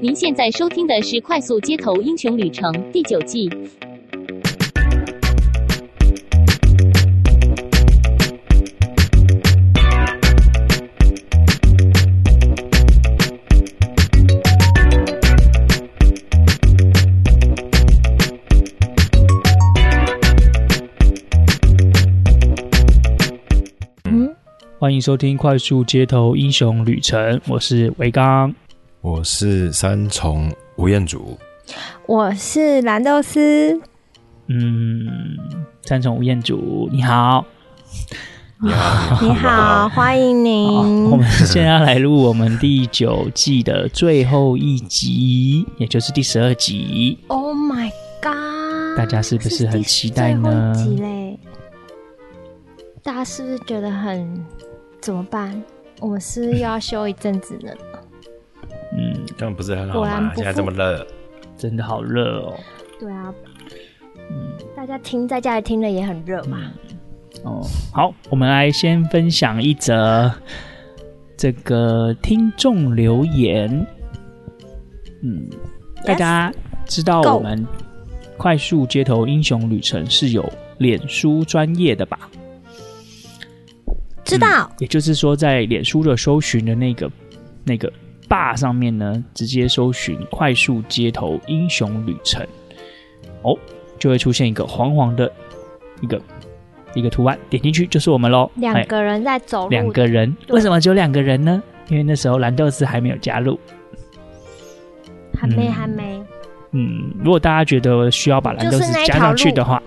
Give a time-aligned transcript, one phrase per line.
[0.00, 3.50] 您现在收听的是《快速街头英雄旅程》第九季。
[24.78, 27.18] 欢迎收听《快速街头英雄旅程》，
[27.48, 28.54] 我是维刚，
[29.06, 31.38] 我是三重吴彦祖，
[32.06, 33.80] 我是蓝豆丝。
[34.48, 35.06] 嗯，
[35.84, 37.46] 三重吴彦祖，你好，
[38.60, 41.08] 你好，你好，欢迎您。
[41.08, 47.16] 我们现在要来录我们第九季的最后一集，也就是第十二集。
[47.28, 47.88] Oh my
[48.20, 48.98] god！
[48.98, 50.74] 大家是不是很期待呢？
[50.74, 51.38] 是集嘞，
[53.04, 54.44] 大家是不是觉得很？
[55.00, 55.62] 怎么办？
[56.00, 57.70] 我们是是又要休一阵子呢？
[58.92, 60.32] 嗯，这样不是很好吗？
[60.34, 61.06] 现在这么热，
[61.56, 62.54] 真的好热哦。
[62.98, 63.32] 对啊，
[64.30, 66.72] 嗯，大家听在家里听了也很热嘛。
[67.44, 70.32] 哦，好，我们来先分享一则
[71.36, 73.86] 这个听众留言。
[75.22, 75.48] 嗯，
[76.04, 76.52] 大家
[76.86, 77.66] 知道我们
[78.36, 82.30] 快速街头英雄旅程是有脸书专业的吧？
[84.24, 87.10] 知道、嗯，也就是说，在脸书的搜寻的那个
[87.64, 87.92] 那个
[88.28, 92.46] bar 上面呢，直接搜寻“快速街头英雄旅程”，
[93.42, 93.56] 哦，
[93.98, 95.30] 就会出现一个黄黄的
[96.00, 96.20] 一个
[96.94, 98.50] 一个图案，点进去就是我们喽。
[98.56, 101.62] 两个人在走路，两个人，为什么只有两个人呢？
[101.88, 103.58] 因为那时候蓝豆丝还没有加入，
[105.38, 106.22] 还没，还没。
[106.72, 109.80] 嗯，如果大家觉得需要把蓝豆丝加上去的话，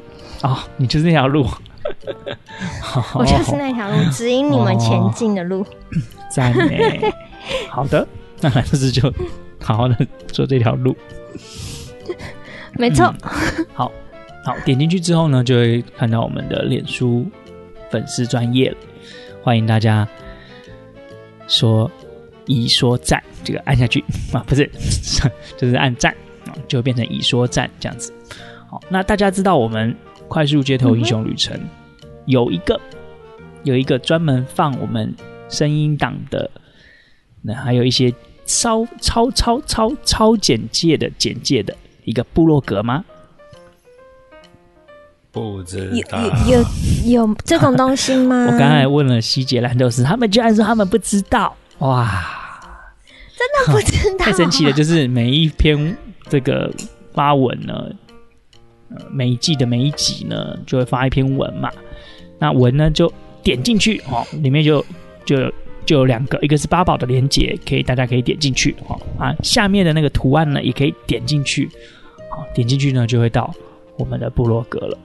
[0.43, 1.45] 哦，你就是那条路。
[3.15, 5.65] 我就是那条路，指引你们前进的路。
[6.31, 7.01] 赞美，
[7.67, 8.07] 好的，
[8.41, 9.13] 那还是就
[9.61, 10.95] 好好的做这条路。
[12.73, 13.65] 没错、嗯。
[13.73, 13.91] 好，
[14.45, 17.25] 好，点进去之后呢，就会看到我们的脸书
[17.89, 18.77] 粉丝专业了。
[19.43, 20.07] 欢迎大家
[21.47, 21.89] 说
[22.45, 24.69] 一说赞，这个按下去 啊，不是，
[25.57, 26.13] 就是按赞
[26.45, 28.13] 啊，就会变成一说赞这样子。
[28.69, 29.95] 好，那大家知道我们
[30.27, 31.55] 快速街头英雄旅程。
[31.57, 31.69] 嗯
[32.25, 32.79] 有一个，
[33.63, 35.11] 有一个专门放我们
[35.49, 36.47] 声音档的，
[37.41, 38.13] 那还有一些
[38.49, 43.05] 超超超超超简介的简介的一个部落格吗？
[45.31, 46.65] 不知道，有有
[47.05, 48.45] 有，有这种东西吗？
[48.51, 52.25] 我刚才问了西杰兰豆丝，他们居然说他们不知道，哇，
[53.37, 54.73] 真的不知道，太神奇了！
[54.73, 55.95] 就是每一篇
[56.27, 56.73] 这个
[57.13, 57.91] 发文呢，
[58.89, 61.69] 呃，每一季的每一集呢，就会发一篇文嘛。
[62.39, 63.11] 那文呢，就
[63.43, 64.83] 点进去哦，里面就
[65.25, 65.37] 就
[65.89, 68.75] 就有两个，一个是八宝的连接，可以大家可以点进去。
[68.87, 71.67] 哦啊，下面的那个图案呢也可以点进去，
[72.29, 73.51] 好，点进去呢就会到
[73.97, 74.95] 我们的部落格了，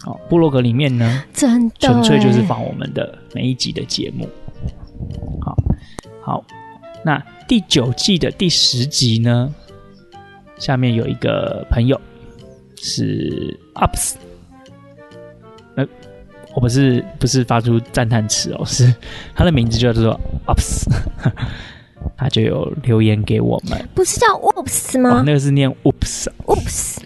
[0.00, 4.28] 好，部落格里面呢，真的纯粹就是放我们的每一集的节目，
[5.40, 5.56] 好，
[6.20, 6.44] 好，
[7.02, 9.50] 那第九季的第十集呢，
[10.58, 11.98] 下面有一个朋友
[12.76, 14.16] 是 ups，
[16.54, 18.92] 我不是不是发出赞叹词哦， 是
[19.34, 20.84] 他的名字叫做 Ups，
[22.16, 25.20] 他就有留言给我们，不是叫 Oops 吗？
[25.20, 26.98] 哦、那个是念 Oops，Oops，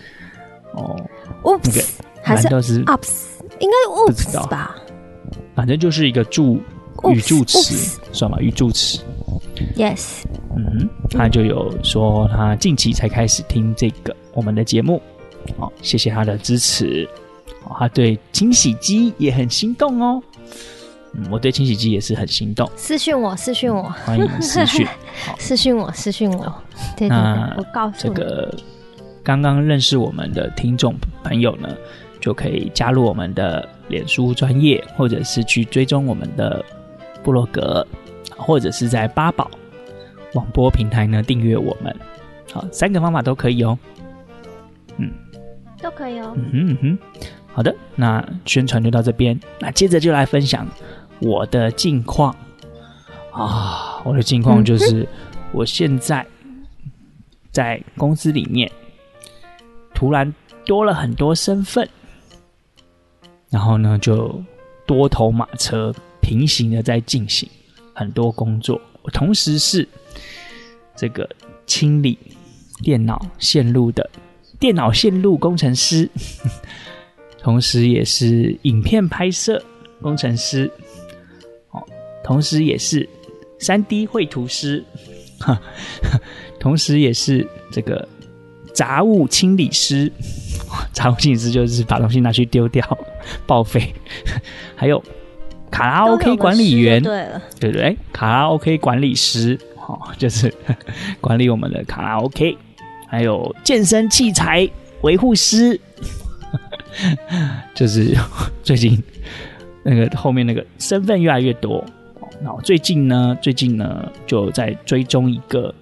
[0.72, 0.96] 哦
[1.42, 1.84] ，Oops，
[2.22, 3.22] 还是 Ups？
[3.60, 4.76] 应该 Oops 吧？
[5.54, 6.60] 反正就是一个助
[7.12, 9.00] 语助词，算吧，语助词。
[9.76, 10.22] Yes，
[10.56, 15.00] 嗯，他就有说他近期才开始听这个我们的节目，
[15.56, 17.08] 好，谢谢他的支持。
[17.78, 20.22] 他对清洗机也很心动哦。
[21.12, 22.68] 嗯，我对清洗机也是很心动。
[22.76, 24.86] 私讯我，私讯我，欢迎私讯，
[25.38, 26.54] 私讯我，私讯我。
[26.96, 28.54] 对对对，我告诉你，这个
[29.22, 31.68] 刚刚认识我们的听众朋友呢，
[32.20, 36.64] 就可以加入我们的脸书专业，或者是去追踪我们的
[37.22, 37.86] 部落格，
[38.36, 39.48] 或者是在八宝
[40.32, 41.94] 广播平台呢订阅我们。
[42.52, 43.78] 好，三个方法都可以哦。
[44.96, 45.12] 嗯，
[45.80, 46.32] 都可以哦。
[46.36, 46.98] 嗯哼嗯哼。
[47.54, 49.38] 好的，那宣传就到这边。
[49.60, 50.66] 那接着就来分享
[51.20, 52.34] 我的近况
[53.30, 55.08] 啊，我的近况就是
[55.52, 56.26] 我现在
[57.52, 58.68] 在公司里面
[59.94, 60.34] 突然
[60.66, 61.88] 多了很多身份，
[63.50, 64.42] 然后呢就
[64.84, 67.48] 多头马车平行的在进行
[67.94, 68.80] 很多工作。
[69.02, 69.88] 我同时是
[70.96, 71.28] 这个
[71.66, 72.18] 清理
[72.82, 74.10] 电脑线路的
[74.58, 76.10] 电脑线路工程师。
[77.44, 79.62] 同时也是影片拍摄
[80.00, 80.70] 工程师，
[81.72, 81.82] 哦，
[82.24, 83.06] 同时也是
[83.58, 84.82] 三 D 绘图师，
[86.58, 88.08] 同时也是这个
[88.72, 90.10] 杂物清理师。
[90.94, 92.82] 杂物清理师就是把东西拿去丢掉、
[93.46, 93.92] 报废。
[94.74, 95.04] 还有
[95.70, 97.94] 卡拉 OK 管理员，对了，对不对？
[98.10, 100.50] 卡拉 OK 管理师，哦，就是
[101.20, 102.56] 管理我们的卡拉 OK。
[103.06, 104.66] 还有健身器材
[105.02, 105.78] 维护师，
[107.74, 108.16] 就是
[108.62, 109.02] 最近
[109.82, 111.84] 那个后面那个身份越来越多。
[112.42, 115.74] 然后最近呢，最近呢就在追踪一个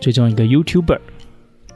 [0.00, 0.98] 追踪一个 YouTuber，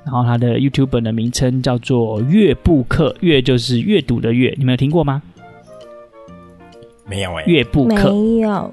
[0.05, 5.23] 然后他的 YouTuber 的名称叫做阅布克，阅就是阅读的阅，你们有听过吗？
[7.07, 8.73] 没有哎、欸，阅布克没有。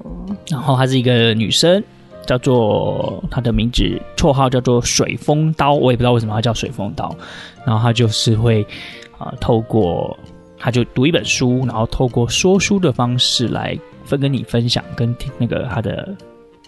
[0.50, 1.82] 然后她是一个女生。
[2.26, 3.82] 叫做她的名字，
[4.16, 7.12] 绰号叫做水风刀，我也不知道为什么她叫水风刀。
[7.64, 8.64] 然后她就是会
[9.20, 10.18] 啊、呃，透过
[10.58, 16.12] 他就读一本书，然后透过说书的方式来分跟你分享，跟听那个他的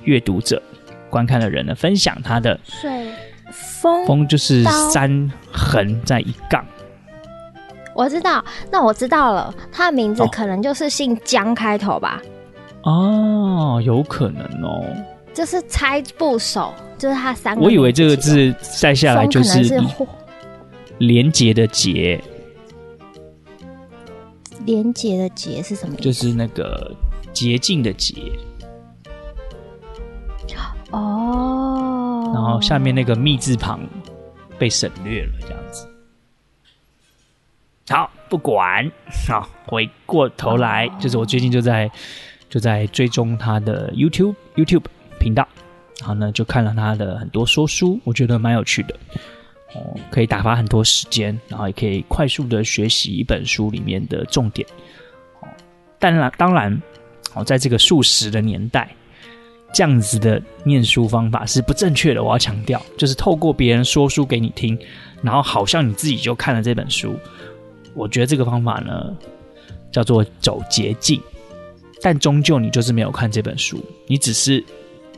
[0.04, 0.62] 阅读者、
[1.10, 3.08] 观看的人呢分享他的水
[3.50, 6.64] 风风就是三横在一杠。
[7.94, 12.22] 我知道，那我知道了，他的名字可能就是姓江开头吧？
[12.82, 14.84] 哦，有可能哦。
[15.34, 17.62] 就是猜部首，就是他三个。
[17.62, 19.81] 我以为这个字再下来就是
[20.99, 22.19] 连结的结，
[24.64, 25.97] 连结的结是什么？
[25.97, 26.94] 就是那个
[27.32, 28.14] 捷径的捷。
[30.91, 32.31] 哦。
[32.35, 33.81] 然后下面那个密字旁
[34.59, 35.88] 被省略了，这样子。
[37.88, 38.91] 好，不管，
[39.29, 41.91] 好，回过头来，哦、就是我最近就在
[42.49, 44.85] 就在追踪他的 YouTube YouTube。
[45.20, 45.47] 频道，
[46.00, 48.99] 然后呢，就看了他的很多说书，我觉得蛮有趣的，
[49.74, 54.66] 哦，可以打发很多时间，然后也可以快速的学习一本书里面的重点。
[55.40, 55.48] 哦，
[55.98, 56.82] 当然，当然，
[57.34, 58.94] 哦，在这个速食的年代，
[59.72, 62.22] 这样子的念书方法是不正确的。
[62.22, 64.78] 我要强调，就是透过别人说书给你听，
[65.22, 67.14] 然后好像你自己就看了这本书。
[67.94, 69.16] 我觉得这个方法呢，
[69.90, 71.20] 叫做走捷径，
[72.00, 74.64] 但终究你就是没有看这本书，你只是。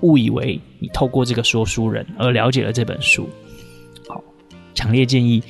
[0.00, 3.26] 误以为你透过这个说书人而了解了这本书，
[4.74, 5.42] 强烈建议，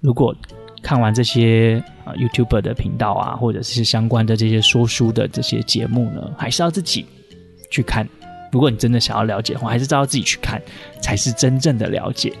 [0.00, 0.34] 如果
[0.82, 7.04] 看完这些啊 YouTuber 的频道啊，或者是相关的这些说书的这些节目呢，还是要自己
[7.70, 8.08] 去看。
[8.52, 10.62] 如果你真的想要了解的话，还是要自己去看，
[11.02, 12.32] 才是真正的了解。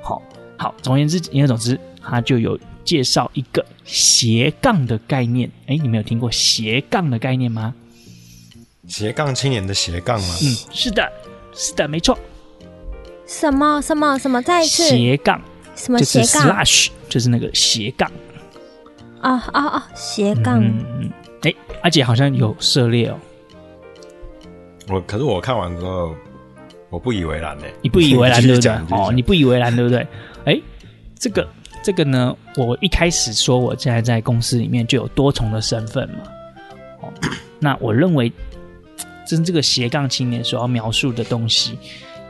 [0.00, 0.22] 好，
[0.56, 5.50] 好，总而言之，言而总之，他就有介绍一个斜杠的概念。
[5.66, 7.74] 哎，你们有听过斜杠的概念吗？
[8.86, 10.34] 斜杠青年的斜杠吗？
[10.40, 11.06] 嗯，是的，
[11.52, 12.16] 是的，没错。
[13.26, 14.40] 什么什么什么？
[14.40, 15.42] 再一次斜杠？
[15.78, 16.26] 什么斜杠？
[16.26, 18.10] 就是 slash，就是那个斜杠。
[19.20, 19.88] 啊啊啊！
[19.94, 20.62] 斜杠。
[20.62, 21.10] 嗯，
[21.42, 23.18] 哎，阿姐好像有涉猎哦。
[24.88, 26.14] 我可是我看完之后，
[26.90, 27.64] 我不以为然呢。
[27.80, 28.72] 你不以为然 对不对？
[28.90, 30.06] 哦，你不以为然对不对？
[30.44, 30.60] 哎，
[31.18, 31.48] 这个
[31.82, 36.18] 这个呢，我一开始说我现在在公司里面就有多重的身份嘛。
[37.00, 37.12] 哦，
[37.60, 38.32] 那我认为。
[39.30, 41.78] 跟这个斜杠青年所要描述的东西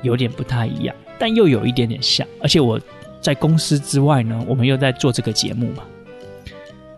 [0.03, 2.27] 有点不太一样，但又有一点点像。
[2.43, 2.77] 而且我
[3.21, 5.83] 在公司之外呢，我们又在做这个节目嘛。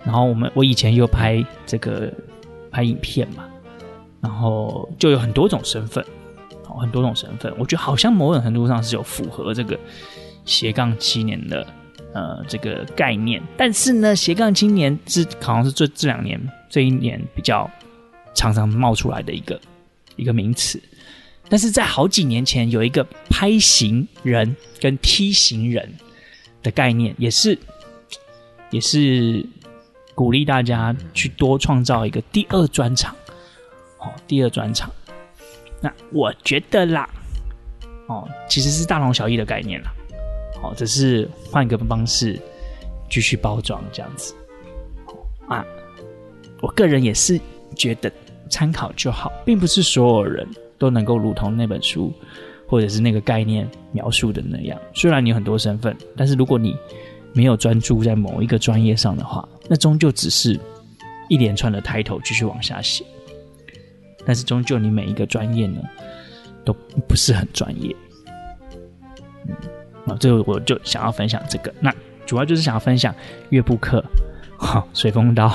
[0.04, 2.12] 然后我们我以前又拍这个
[2.70, 3.48] 拍影片嘛，
[4.20, 6.04] 然后就有很多种身份，
[6.64, 7.52] 很多种身份。
[7.58, 9.78] 我觉得好像某种程度上是有符合这个
[10.44, 11.66] 斜杠青年的
[12.12, 13.42] 呃这个概念。
[13.56, 17.70] 但是呢，斜杠青年是好像是这这两年这一年比较
[18.34, 19.60] 常常冒出来的一个。
[20.16, 20.78] 一个名词，
[21.48, 25.90] 但是在好几年前有一个拍型人跟 T 型人
[26.62, 27.58] 的概念，也是
[28.70, 29.44] 也是
[30.14, 33.14] 鼓励大家去多创造一个第二专场。
[33.98, 34.90] 哦，第二专场，
[35.80, 37.08] 那我觉得啦，
[38.06, 39.92] 哦，其实是大同小异的概念啦。
[40.62, 42.40] 哦，只是换个方式
[43.10, 44.34] 继续包装这样子。
[45.48, 45.64] 啊，
[46.60, 47.40] 我个人也是
[47.76, 48.12] 觉得。
[48.52, 50.44] 参考就好，并不是所有人
[50.76, 52.12] 都能够如同那本书
[52.70, 54.78] 或者是那个概念描述的那样。
[54.94, 56.76] 虽然你有很多身份，但是如果你
[57.32, 60.58] 没有专注在某一个专业上的话，那终究只是
[61.28, 63.04] 一连串的 title 继续往下写。
[64.24, 65.80] 但是终究你每一个专业呢，
[66.64, 66.72] 都
[67.08, 67.94] 不是很专业。
[69.48, 69.54] 嗯，
[70.06, 71.92] 啊，最后我就想要分享这个，那
[72.24, 73.12] 主要就是想要分享
[73.48, 74.04] 乐布克，
[74.56, 75.50] 好， 水风刀。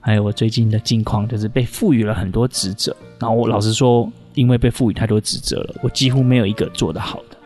[0.00, 7.36] 还有我最近的近况，就是被赋予了很多职责，然后我老实说，因为被赋予太多职责了，我几乎没有一个做得好的，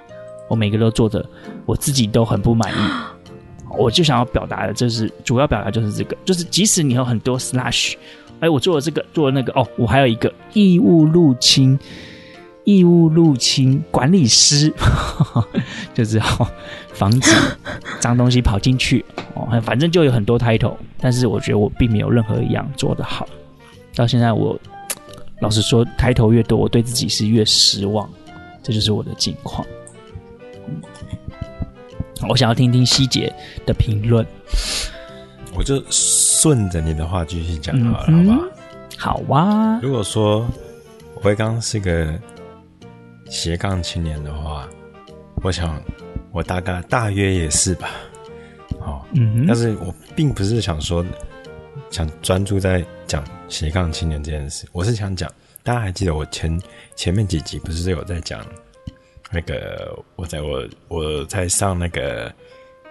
[0.49, 1.25] 我每个都做的
[1.65, 2.77] 我自己都很不满意。
[3.77, 7.95] 我就想要表达的，就是主要表达就是这个，就是即使你有很多 slash，
[8.41, 11.79] 哎，我做了这个，做了那个，哦，我还有一个义务入侵
[12.65, 14.73] 义务入侵管理师，
[15.93, 16.25] 就是要
[16.95, 17.31] 防止
[18.01, 19.61] 脏东西跑进去哦。
[19.61, 23.29] 反正就有很多 title，但是我觉得我并没有任何一样做得好。
[23.95, 24.59] 到现在我
[25.41, 28.09] 老实说，title 越多，我对自己是越失望。
[28.63, 29.65] 这就是我的境况。
[30.67, 30.83] 嗯，
[32.29, 33.33] 我想要听听希姐
[33.65, 34.27] 的评论。
[35.55, 38.27] 我就顺着你的话继续讲好了，嗯、
[38.99, 39.29] 好吧？
[39.29, 39.81] 好啊。
[39.83, 40.47] 如果说
[41.23, 42.19] 我刚是个
[43.27, 44.69] 斜杠青年的话，
[45.43, 45.81] 我想
[46.33, 47.89] 我大概大约也是吧。
[48.81, 51.05] 哦，嗯，但是我并不是想说
[51.91, 55.31] 想专注在讲斜杠青年这件事，我是想讲，
[55.63, 56.61] 大家还记得我前
[56.95, 58.45] 前面几集不是有在讲
[59.31, 62.33] 那个我在我我在上那个。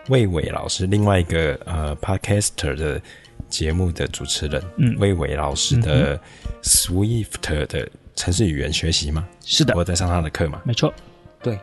[0.08, 3.02] 魏伟老师，另外一个呃，Podcaster 的
[3.50, 6.16] 节目的主持人，嗯，魏伟老师的
[6.62, 9.28] Swift 的城市语言学习吗？
[9.44, 10.94] 是的，我在上他的课嘛，没错，
[11.42, 11.60] 对。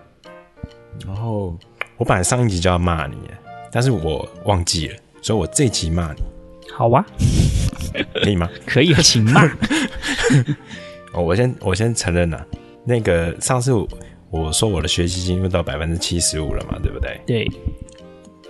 [1.06, 1.56] 然后
[1.96, 3.16] 我本来上一集就要骂你，
[3.70, 6.20] 但是我忘记了，所以我这集骂你。
[6.72, 7.04] 好啊，
[8.22, 8.48] 可以吗？
[8.66, 9.44] 可以，请骂。
[11.12, 12.46] 哦，我先我先承认了，
[12.84, 13.72] 那个上次
[14.30, 17.20] 我说我的学习进入到百分之七十五了嘛，对不对？
[17.26, 17.46] 对。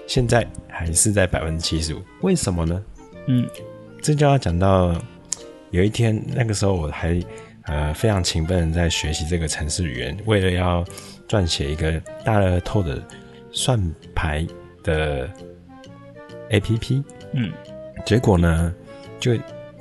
[0.07, 2.83] 现在还是在百分之七十五，为什么呢？
[3.27, 3.49] 嗯，
[4.01, 4.95] 这就要讲到
[5.71, 7.19] 有一天，那个时候我还
[7.65, 10.85] 呃非常勤奋在学习这个城市语言，为了要
[11.29, 13.03] 撰写一个大乐透的
[13.53, 13.81] 算
[14.15, 14.47] 牌
[14.83, 15.31] 的
[16.51, 17.03] APP。
[17.33, 17.51] 嗯，
[18.05, 18.75] 结果呢，
[19.21, 19.35] 就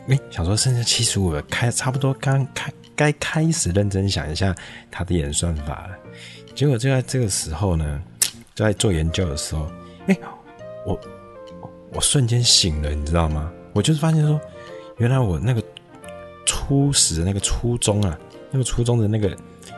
[0.08, 4.56] 哎想说剩下七十五了，开差不多刚开该开始认真想一下
[4.90, 5.98] 它的演算法了。
[6.54, 8.02] 结果就在这个时候呢，
[8.54, 9.72] 就在做研究的时候。
[10.08, 10.22] 哎、欸，
[10.86, 11.00] 我
[11.94, 13.52] 我瞬间醒了，你知道吗？
[13.74, 14.42] 我就是发现说，
[14.98, 15.64] 原来我那个
[16.46, 18.18] 初始的那个初衷啊，
[18.50, 19.38] 那个初衷的那个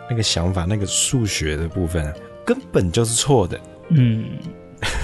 [0.09, 2.13] 那个想法，那个数学的部分啊，
[2.45, 3.59] 根本就是错的。
[3.89, 4.25] 嗯，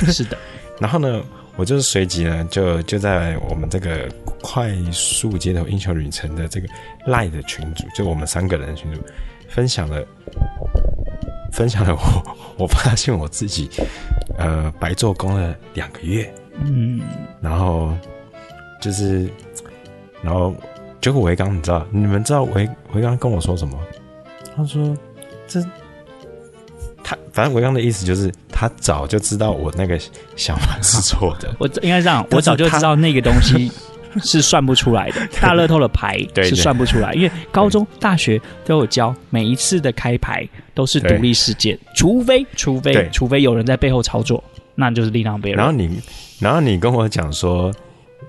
[0.08, 0.38] 是的。
[0.80, 1.22] 然后呢，
[1.60, 4.08] 我就是随即呢，就就在我们这个
[4.42, 6.68] 快速街头英雄旅程的这个
[7.06, 9.02] Line 的群组，就我们三个人的群组，
[9.50, 10.02] 分享了。
[11.52, 13.68] 分享了我，我发现我自己，
[14.38, 17.02] 呃，白做工了两个月，嗯，
[17.42, 17.92] 然后
[18.80, 19.28] 就是，
[20.22, 20.54] 然后
[21.02, 23.78] 结果维刚，你知道，你们知道维维刚跟我说什么？
[24.56, 24.96] 他说，
[25.48, 25.70] 这他
[27.34, 30.00] 反正维刚的意思就是，他早就知道我那个
[30.36, 31.54] 想法是错的。
[31.60, 33.72] 我应该这样，我早就知道那个东西。
[34.24, 44.44] 是算不出来的， 大乐透的牌是算不出来，因为高中、大学都有教，每一次的开牌都是独立事件，除非除非除非有人在背后操作，
[44.74, 45.64] 那就是另当别论。
[45.64, 46.02] 然后你，
[46.40, 47.72] 然后你跟我讲说，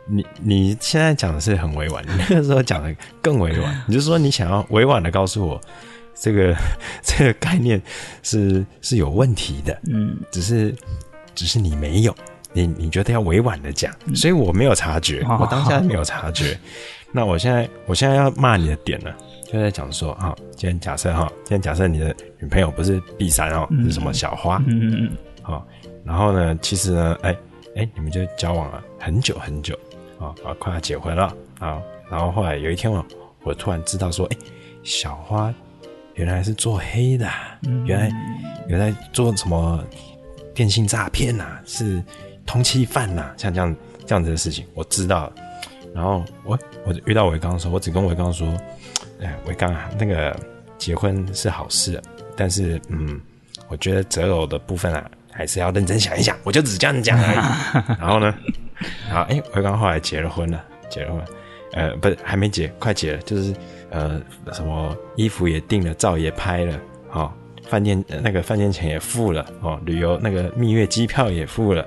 [0.07, 5.59] 你你现在讲的是很委婉，你那个时候讲的更委婉，你就说你想要委婉的告诉我，
[6.21, 6.55] 这个
[7.03, 7.81] 这个概念
[8.23, 10.75] 是是有问题的，嗯，只是
[11.35, 12.15] 只是你没有。
[12.53, 16.59] 你你觉得要委婉的讲，所以我没有察觉，我当下没有察觉。
[17.15, 25.65] 那我现在我现在要骂你的点呢，就在讲说啊，今天假设哈，今天假设你的女朋友不是 B 三哦，是什么小花，嗯嗯嗯，好，
[26.05, 27.37] 然后呢，其实呢，哎
[27.77, 29.79] 哎，你们就交往了很久很久
[30.19, 33.07] 啊啊，快要结婚了啊，然后后来有一天我
[33.45, 34.37] 我突然知道说，哎，
[34.83, 35.55] 小花
[36.21, 37.29] 原来是做黑的，
[37.87, 38.11] 原来
[38.69, 39.83] 原来做什么
[40.55, 42.03] 电信诈骗呐，是。
[42.47, 45.33] 通缉犯呐，像这样这样子的事情，我知道了。
[45.95, 48.49] 然后我我遇到维刚的时候，我只跟维刚说
[49.23, 50.37] ：“哎，维刚啊，那个
[50.77, 52.03] 结婚是好事，
[52.37, 53.21] 但是嗯，
[53.69, 57.37] 我觉得择偶的部分啊，还是要认真想一想。”我就只这样讲而已。
[58.01, 58.35] 然后呢，
[59.09, 61.25] 好，哎，维刚后来结了婚了，结了婚，
[61.75, 63.55] 呃，不是还没结，快结了，就是
[63.91, 64.21] 呃，
[64.53, 66.81] 什么衣服也订了，照也拍了，
[67.13, 67.33] 哦，
[67.69, 71.87] 饭店那个饭店钱也付了，哦，旅游那个蜜月机票也付了。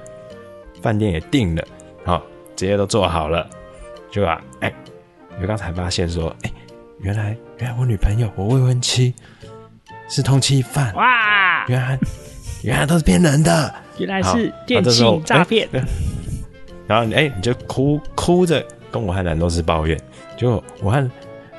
[0.82, 1.64] 饭店也订了，
[2.04, 2.22] 好，
[2.58, 3.50] 这些都做好了，
[4.12, 4.76] 就啊，哎、欸，
[5.42, 6.54] 我刚才发现说，哎、欸，
[7.00, 9.16] 原来原来我女朋友，我未婚妻
[10.10, 11.98] 是通缉犯，哇，原来
[12.64, 15.70] 原来都是骗人的，原来是电信诈骗，
[16.86, 19.98] 然后哎、欸，你就哭哭着跟我和蓝都是抱怨，
[20.36, 21.10] 就我和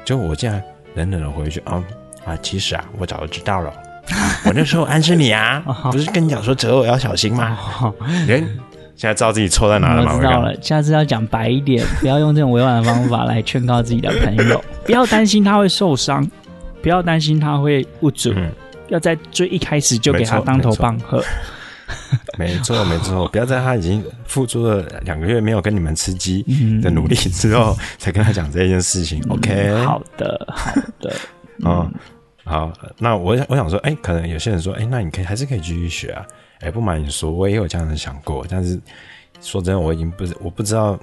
[0.04, 0.60] 就我这样
[0.94, 1.82] 冷冷的回去啊
[2.24, 3.72] 啊，其实啊，我早就知道了，
[4.46, 7.58] 我那时候暗示你啊， 不是跟你讲说择偶要小心吗？
[8.26, 8.46] 人。
[8.96, 10.12] 现在知道自己错在哪了吗？
[10.14, 14.62] 我知道了，下次要讲白一点，不要用这种委婉的方法来劝告自己的朋友。
[14.86, 16.24] 不要担心他会受伤，
[16.80, 18.48] 不要担心他会不准，嗯、
[18.90, 21.20] 要在最一开始就给他当头棒喝。
[22.38, 26.42] 没错，没错，不要在他已经付出了两个月没有跟你们吃鸡
[26.82, 29.20] 的努力之后， 才跟他讲这件事情。
[29.26, 31.16] 嗯、OK，好的，好的，
[31.64, 31.92] 嗯，
[32.44, 36.26] 好，那我想我想说，哎、欸，可能有些人说，哎、欸，那你可以还是可以继续学啊。
[36.60, 38.80] 哎、欸，不瞒你说，我也有这样子想过，但是
[39.40, 40.98] 说真的，我已经不是我不知道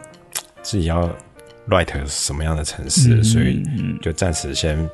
[0.63, 1.07] 自己要
[1.67, 3.63] write 什么样的城市，嗯、所以
[4.01, 4.89] 就暂时先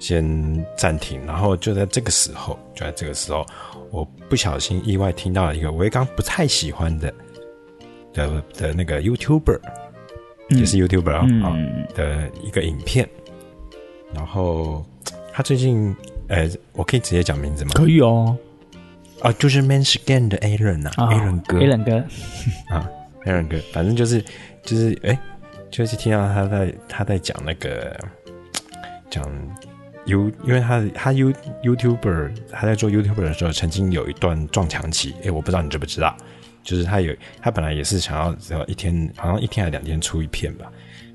[0.00, 1.24] 先暂停。
[1.24, 3.46] 然后就在这个时候，就在这个时候，
[3.92, 7.14] 我不小心意外听到了一个我刚不太喜欢的
[8.12, 9.60] 的的那个 YouTuber，
[10.48, 11.56] 也是 YouTuber 啊、嗯哦、
[11.94, 13.08] 的一个影片，
[14.12, 14.84] 然后。
[15.32, 17.70] 他最近，呃，我可以直接讲名字吗？
[17.74, 18.36] 可以哦，
[19.20, 21.98] 啊，就是 Manscan 的 Aaron 啊，Aaron 哥，Aaron 哥，
[22.74, 22.90] 啊
[23.24, 24.22] ，Aaron 哥， 反正就是，
[24.64, 25.16] 就是，哎，
[25.70, 27.96] 就是听到他在他在讲那个
[29.08, 29.24] 讲
[30.10, 36.16] You，因为他他 You YouTuber 他在做 YouTuber 的时候，曾经有一段撞墙期，哎，我不知道你知不知道，
[36.62, 40.70] 就是他有他本来也是想要只要一天，好像一天还两天出一片吧，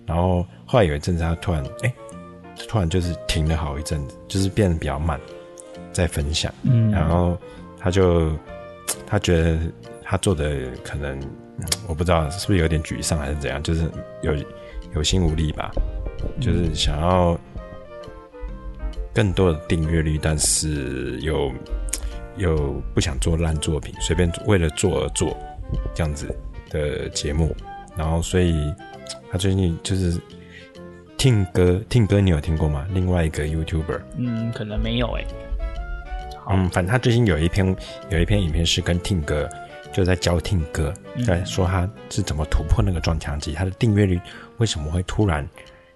[0.05, 1.93] 然后后来有一阵子他突然，哎。
[2.69, 5.19] 突然就是停了好一阵子，就是变得比较慢，
[5.91, 6.49] 在分享。
[6.63, 7.37] 嗯，然后
[7.77, 8.31] 他就
[9.05, 9.59] 他觉得
[10.01, 11.19] 他做的可能
[11.85, 14.33] 我不知道是不是有点沮丧还是怎样，就是有
[14.95, 15.69] 有心无力吧，
[16.39, 17.37] 就是想要
[19.15, 21.51] 更多的订阅率，但是又
[22.38, 25.36] 又不想做烂作品，随便为了做而做
[25.95, 26.27] 这样子
[26.69, 27.55] 的节目，
[27.98, 28.72] 然后所以
[29.31, 30.22] 他最近就是。
[31.17, 32.86] 听歌，听歌，你有听过吗？
[32.91, 35.25] 另外一个 YouTuber，嗯，可能没有诶。
[36.48, 37.75] 嗯，反正他最近有一篇
[38.12, 39.50] 有一篇影片是跟 Tim 哥
[39.91, 40.93] 就在教 Tim 哥，
[41.25, 44.22] 在说他是怎么突破那个撞墙期，他的订阅率
[44.57, 45.48] 为什么会突然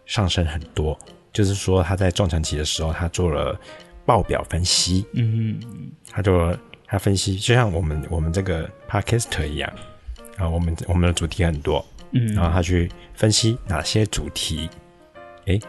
[0.08, 0.98] 上升很多？
[1.34, 3.60] 就是说他在撞墙期的时候，他做了
[4.06, 6.56] 报表分析，嗯嗯，他就
[6.86, 9.72] 他分析，就像我们我们这个 Podcast 一样。
[10.38, 14.70] 啊，我们我们的主题很多，嗯，然后他去分析哪些主题。
[15.48, 15.60] 诶，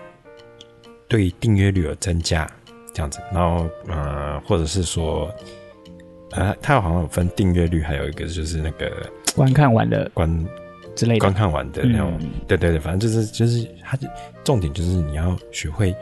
[1.09, 2.49] 对订阅率有增加，
[2.95, 5.29] 这样子，然后呃，或者是说，
[6.31, 10.47] 呃，它好像有分订阅率，还有一个就是那个观看完的观
[11.01, 13.99] 之类的，观看完的那种，嗯、对对对，反正就是就是它
[14.45, 15.97] 重点就是你要学会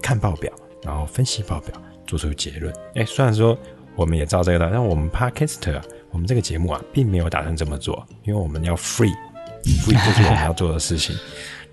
[0.00, 0.50] 看报表，
[0.82, 1.74] 然后分析报表，
[2.06, 2.74] 做出结论。
[2.94, 3.58] 哎，虽然说
[3.94, 11.14] 我们也照这个的，但我们 Podcast 啊，我们这个节目啊，并没有打算这么做，因为我们要 free，free 就是我们要做的事情。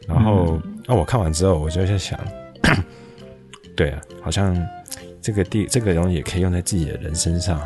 [0.05, 2.19] 然后，那、嗯啊、我看完之后，我就在想，
[3.73, 4.53] 对啊，好像
[5.21, 7.57] 这个地这个东西也可以用在自己的人身上，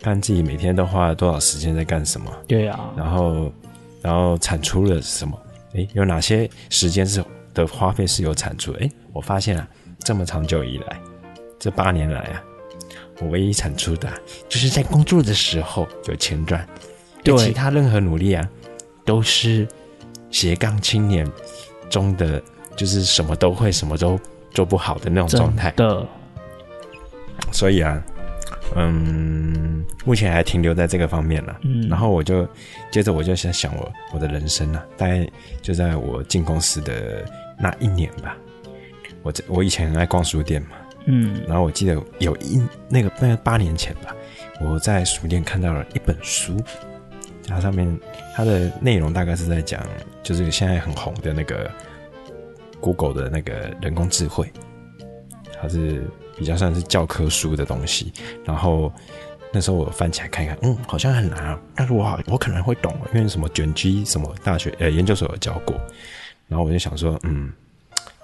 [0.00, 2.32] 看自己每天都花了多少时间在干什么。
[2.48, 2.90] 对啊。
[2.96, 3.52] 然后，
[4.04, 5.36] 然后产出了什么？
[5.72, 8.80] 诶，有哪些时间是的花费是有产出的？
[8.80, 9.66] 诶，我发现啊，
[10.00, 11.00] 这么长久以来，
[11.58, 12.42] 这八年来啊，
[13.20, 14.08] 我唯一产出的，
[14.48, 16.68] 就是在工作的时候有钱赚，
[17.22, 18.46] 对其他任何努力啊，
[19.06, 19.66] 都是
[20.30, 21.26] 斜杠青年。
[21.90, 22.42] 中的
[22.74, 24.18] 就是什么都会，什么都
[24.50, 25.70] 做不好的那种状态。
[25.72, 26.04] 的，
[27.52, 28.02] 所以啊，
[28.74, 31.58] 嗯，目前还停留在这个方面了。
[31.62, 32.48] 嗯，然后我就
[32.90, 35.28] 接着我就想想我我的人生啊，大概
[35.62, 37.24] 就在我进公司的
[37.58, 38.36] 那一年吧。
[39.22, 44.14] 我我以前很爱逛书店嘛，嗯，然后我记得有一那个那个八年前吧，
[44.60, 46.56] 我在书店看到了一本书。
[47.46, 48.00] 它上面
[48.34, 49.86] 它的内容大概是在讲，
[50.22, 51.70] 就是现在很红的那个
[52.80, 54.50] Google 的那个人工智慧，
[55.60, 56.04] 它是
[56.36, 58.12] 比较算是教科书的东西。
[58.44, 58.92] 然后
[59.52, 65.74] 那时候我翻起来看一看，嗯，好像很难啊，但是我好我可能会懂，因为什么卷积什么大学呃研究所有教过。
[66.48, 67.52] 然后我就想说，嗯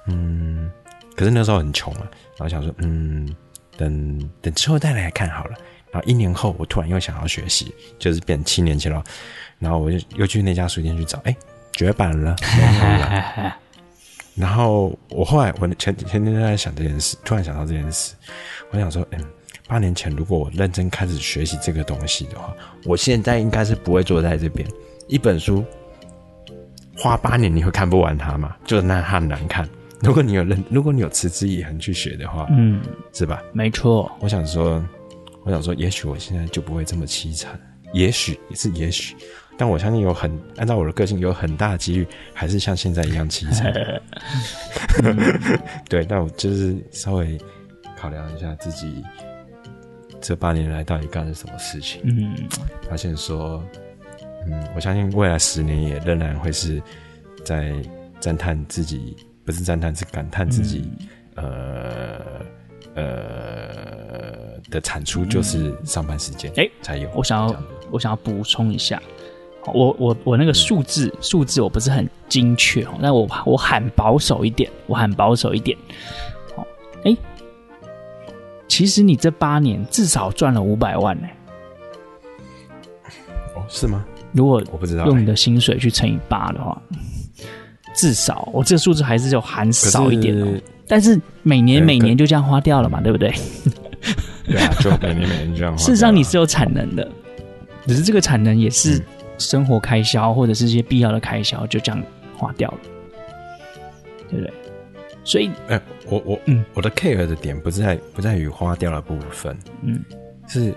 [0.07, 0.71] 嗯，
[1.17, 2.03] 可是那时候很穷啊，
[2.37, 3.29] 然后想说，嗯，
[3.77, 5.57] 等等之后再来看好了。
[5.93, 9.03] 然后一年后，我突然又想要学习，就是变七年前了。
[9.59, 11.37] 然后我就又去那家书店去找，哎，
[11.73, 13.57] 绝版了，没了。
[14.41, 18.15] 然后我后来，我前前天在想这件事，突然想到这件事，
[18.71, 19.21] 我想说，嗯，
[19.69, 24.67] 八年前如果我认真开始学习这个东西的话，我现在应该是不会坐在这边。
[25.07, 25.65] 一本书
[26.97, 28.57] 花八年，你会看不完它吗？
[28.65, 29.69] 就是那它很难看。
[30.01, 32.81] 如果你有认，如果你有持之以恒去学的话，嗯，
[33.13, 33.43] 是吧？
[33.53, 34.11] 没错。
[34.21, 34.83] 我想说。
[35.43, 37.59] 我想说，也许我现在就不会这么凄惨，
[37.95, 39.17] 也许也是也许，
[39.61, 43.71] 但我相信有很按照我的个性，有很大的几率还是像现在一样凄惨。
[45.87, 47.39] 对，但我就是稍微
[47.95, 49.05] 考量一下自己
[50.19, 52.35] 这八年来到底干了什么事情，嗯，
[52.89, 53.63] 发现说，
[54.47, 56.83] 嗯，我相信未来十年也仍然会是
[57.45, 57.75] 在
[58.19, 60.91] 赞叹自己，不是赞叹，是感叹自己，
[61.35, 62.47] 嗯、呃。
[62.95, 67.09] 呃的产出就是上班时间，哎、嗯，才有。
[67.15, 69.01] 我想要，我想要补充一下，
[69.75, 75.77] 我我我那个数字数、嗯、字我不是很精确哦，那我我喊保守一点，我喊保守一点。
[76.57, 76.67] 好，
[77.05, 77.17] 哎，
[78.69, 81.35] 其实你这八年至少赚了五百万呢、欸。
[83.57, 84.05] 哦，是吗？
[84.33, 86.81] 如果我不知道用你的薪水去乘以八的话，
[87.95, 90.47] 至少我这个数字还是有含少一点哦。
[90.87, 93.33] 但是每年每年就这样花掉了嘛，对不对？
[94.45, 95.79] 对啊，就每年每年这样花。
[95.79, 97.09] 事实上你是有产能的，
[97.87, 99.03] 只是这个产能也是
[99.41, 102.01] 生活开销或者是一些必要的开销，就这样
[102.37, 102.79] 花掉了，
[104.29, 104.55] 对不对？
[105.25, 110.01] 所以，哎、欸，我我嗯，我的 care 的点不在不在于花掉的部分，嗯，
[110.47, 110.73] 是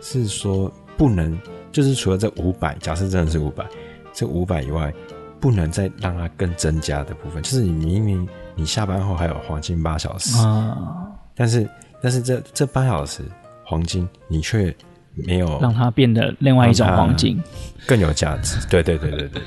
[0.00, 1.38] 是说不能，
[1.70, 3.64] 就是除了这五百，假设真的是五百，
[4.12, 4.92] 这五百以外，
[5.40, 8.28] 不能再让它更增加的部分，就是你明明。
[8.54, 11.66] 你下班后还有黄金八小时啊，但是
[12.02, 13.22] 但是这这八小时
[13.64, 14.76] 黄金你却
[15.14, 17.42] 没有让它变得另外一种黄金
[17.86, 18.58] 更有价值。
[18.68, 19.42] 对对对对对对对，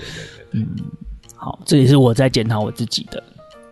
[0.52, 0.68] 嗯，
[1.36, 3.24] 好，这也是我在检讨我自己的，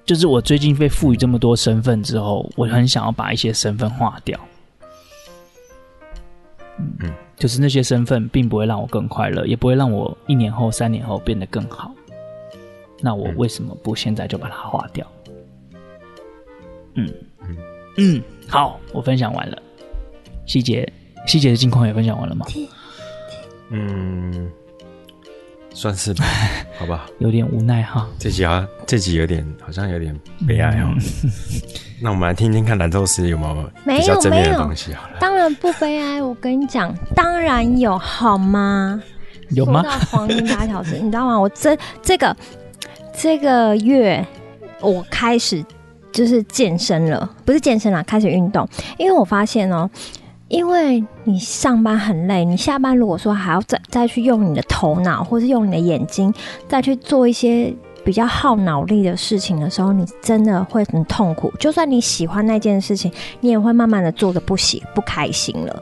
[0.05, 4.39] 就是我最近被赋予这么多身份之后，我很想要把一些身份化掉。
[6.77, 11.93] 嗯，就是那些身份并不会让我更快乐，也不会让我一年后、三年后变得更好。
[12.99, 15.05] 那我为什么不现在就把它化掉？
[16.95, 17.57] 嗯嗯
[17.97, 19.61] 嗯，好，我分享完了。
[20.45, 20.91] 细节
[21.25, 22.45] 细节的近况也分享完了吗？
[23.69, 24.51] 嗯，
[25.73, 26.25] 算是吧，
[26.77, 27.05] 好吧。
[27.19, 28.07] 有点无奈哈。
[28.19, 30.93] 这集啊，这集有点好像有点悲哀哦。
[30.95, 31.01] 嗯、
[32.01, 35.17] 那我们来听听看蓝宙斯有没有比较正面的东西好了。
[35.19, 39.01] 当然不悲哀，我跟你讲，当然有，好吗？
[39.49, 39.83] 有吗？
[40.11, 41.39] 黄金八小时，你知道吗？
[41.39, 42.35] 我这这个
[43.15, 44.25] 这个月
[44.81, 45.63] 我开始。
[46.11, 48.69] 就是健身了，不是健身啦，开始运动。
[48.99, 49.89] 因为我发现哦、喔，
[50.53, 56.31] 因为你上班很累，你下班如果说还要再再去用你的头脑，或是用你的眼睛，
[56.67, 57.73] 再去做一些
[58.05, 61.51] 比较耗脑力的事情的时候，你真的会很痛苦。
[61.59, 65.81] 就算你喜欢那件事情，你也会慢慢的做的不喜不开心了。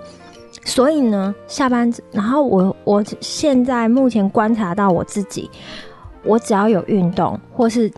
[0.64, 5.50] 所以呢，下班，然后我我现在目前观察到我自己，
[6.24, 7.92] 我只要有运动或是。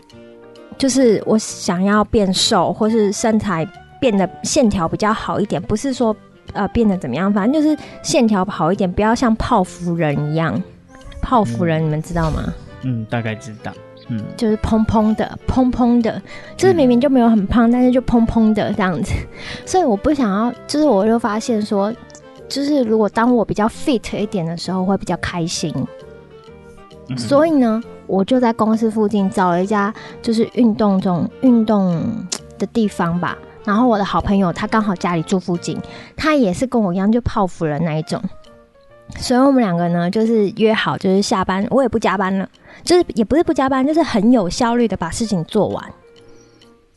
[0.76, 3.64] 就是我想要变瘦，或是身材
[4.00, 6.14] 变得线条比较好一点，不是说
[6.54, 10.60] 呃变得怎么样，反正就是线条好一点，不要像泡芙人一样。
[11.20, 12.52] 泡芙人，嗯、你们知道吗？
[12.82, 13.70] 嗯，大概知道。
[14.08, 16.20] 嗯，就是蓬蓬的，蓬蓬的，
[16.56, 19.12] 就是明明就没有很胖，嗯、但是就蓬蓬的这样子。
[19.66, 21.92] 所以我不想要，就是我就发现说，
[22.48, 25.74] 就是如果当我比较 fit 一点的时候，会比较开心。
[27.08, 27.82] 嗯、所以呢。
[28.06, 32.04] 我就在公司附近找了一家就是运动这种运动
[32.58, 35.80] 的地方吧，然后我的好朋友他刚好家里住附近，
[36.16, 38.22] 他也是跟我一样就泡芙人那一种，
[39.16, 42.48] 所以我们两个呢就是约好就是下班我也不加班了，
[42.82, 45.84] 就是也不是不加班，就是很有效率的把事情做完。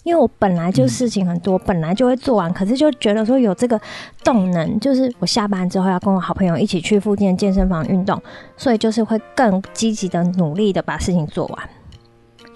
[0.04, 3.78] 因为我本来就事情很多，本来就会做完，可是就觉得说有这个
[4.24, 8.22] 动能，就是我下班之后要跟我好朋友一起去附近的健身房运动，
[8.56, 11.70] 所以就是会更积极的努力的把事情做完，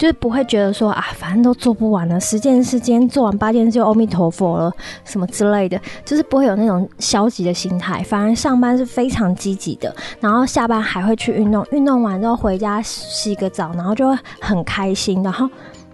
[0.02, 4.74] 就是不会觉得说啊，反正都做不完了，十件事今天做完八件事就阿弥陀佛了
[5.06, 15.48] 什么之类的，就是不会有那种消极的心态，反而上班是非常积极的，然后下班还会去运动，运动完之后回家洗个澡，然后就会很开心，然后。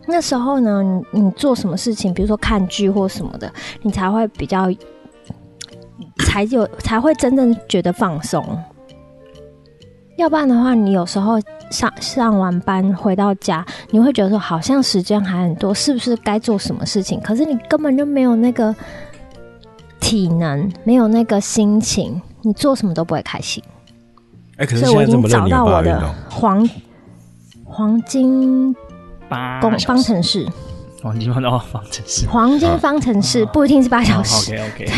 [0.10, 4.72] 那时候呢，你你做什么事情，比如说看剧或什么的，你才会比较，
[6.26, 8.42] 才有才会真正觉得放松。
[10.18, 17.22] 要不然的话，你有时候上上完班回到家，你会觉得说好像时间还很多，是不是该做什么事情？
[17.22, 18.76] 可是你根本就没有那个
[20.00, 23.64] 体能，没有那个心情，你做什么都不会开心。
[24.58, 26.02] 哎、欸，可是现在这么热，你有办法运动？
[26.02, 26.70] 所以我已经找到我的黄
[27.66, 28.76] 黄金。
[29.60, 30.48] 公方程式，
[31.02, 34.54] 黄金哦，方程式，黄金方程式不一定是八小时。
[34.56, 34.92] OK OK，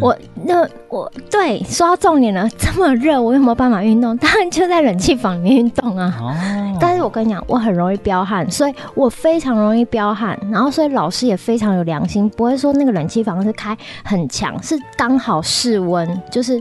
[0.00, 4.16] 我那我对说到重点了，这么热，我有没有办法运动？
[4.16, 6.16] 当然就在冷气房里面运动啊。
[6.18, 6.34] 哦，
[6.80, 10.38] 但是我跟你讲，我很容易飙汗，所以我非常容易飙汗。
[10.50, 16.60] 然后，所以老师也非常有良心，不会说那个冷气房是开很强，是刚好室温，就是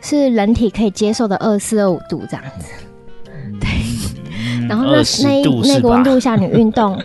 [0.00, 2.66] 是人体可以接受的二四二五度这样子。
[3.60, 3.68] 对。
[4.66, 6.96] 然后那那那个温度下你运动，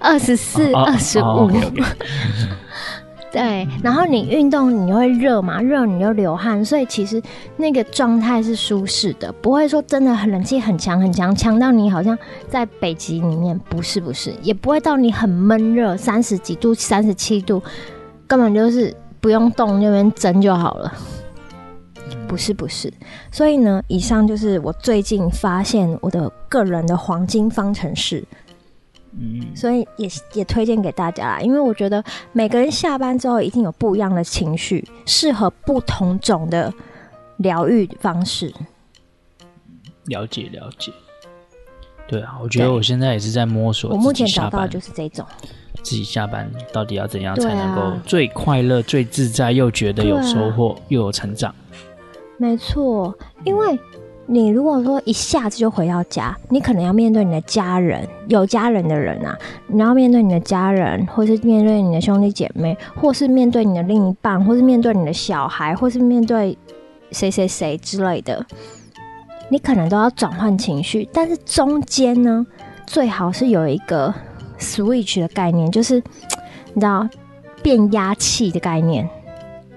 [0.00, 1.50] 二十四、二十五，
[3.30, 3.68] 对。
[3.82, 5.60] 然后你运动你会热嘛？
[5.60, 7.22] 热你就流汗，所以其实
[7.56, 13.56] 那个状态是舒适的，不会说真的很冷气很强很强，强到你好像在北极里面。
[13.68, 17.62] 不是不是，也不会到你很闷热，三十几度、三十七度，
[18.26, 20.92] 根本就是不用动那边蒸就好了。
[22.26, 22.92] 不是不是，
[23.30, 28.24] 所以呢，以上就是我最近发现我的个人的黄金方程式。
[29.12, 31.40] 嗯，所以也也推荐给大家啦。
[31.40, 36.72] 因为我觉得每个人下班之后一定有不一样的情绪，适合不同种的
[37.38, 38.52] 疗愈方式。
[40.06, 40.92] 了解了解。
[42.06, 43.90] 对啊，我觉得我现在也是在摸索。
[43.90, 45.24] 我目前找到的就是这种。
[45.82, 51.54] 自己下班到底要怎样才能够最快乐、最自在，又觉得有收获、又有成长？
[52.36, 53.78] 没错，因为
[54.32, 66.56] 你如果说一下子就回到家，你可能要面对你的家人，有家人的人啊，你要面对你的家人，或是面对你的兄弟姐妹，或是面对你的另一半，或是面对你的小孩，或是面对
[67.10, 68.46] 谁谁谁之类的，
[69.48, 71.08] 你可能都要转换情绪。
[71.12, 72.46] 但是中间呢，
[72.86, 74.14] 最好是有一个。
[74.60, 76.02] Switch 的概念就是，
[76.74, 77.08] 你知道
[77.62, 79.08] 变压器的概念，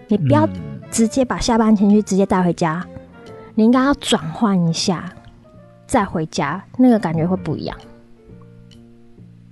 [0.10, 0.46] 你不要
[0.92, 2.93] 直接把下班情绪直接带回家，嗯、
[3.56, 5.14] 你应该要转换一下
[5.86, 7.78] 再回家，那个感觉会不一样。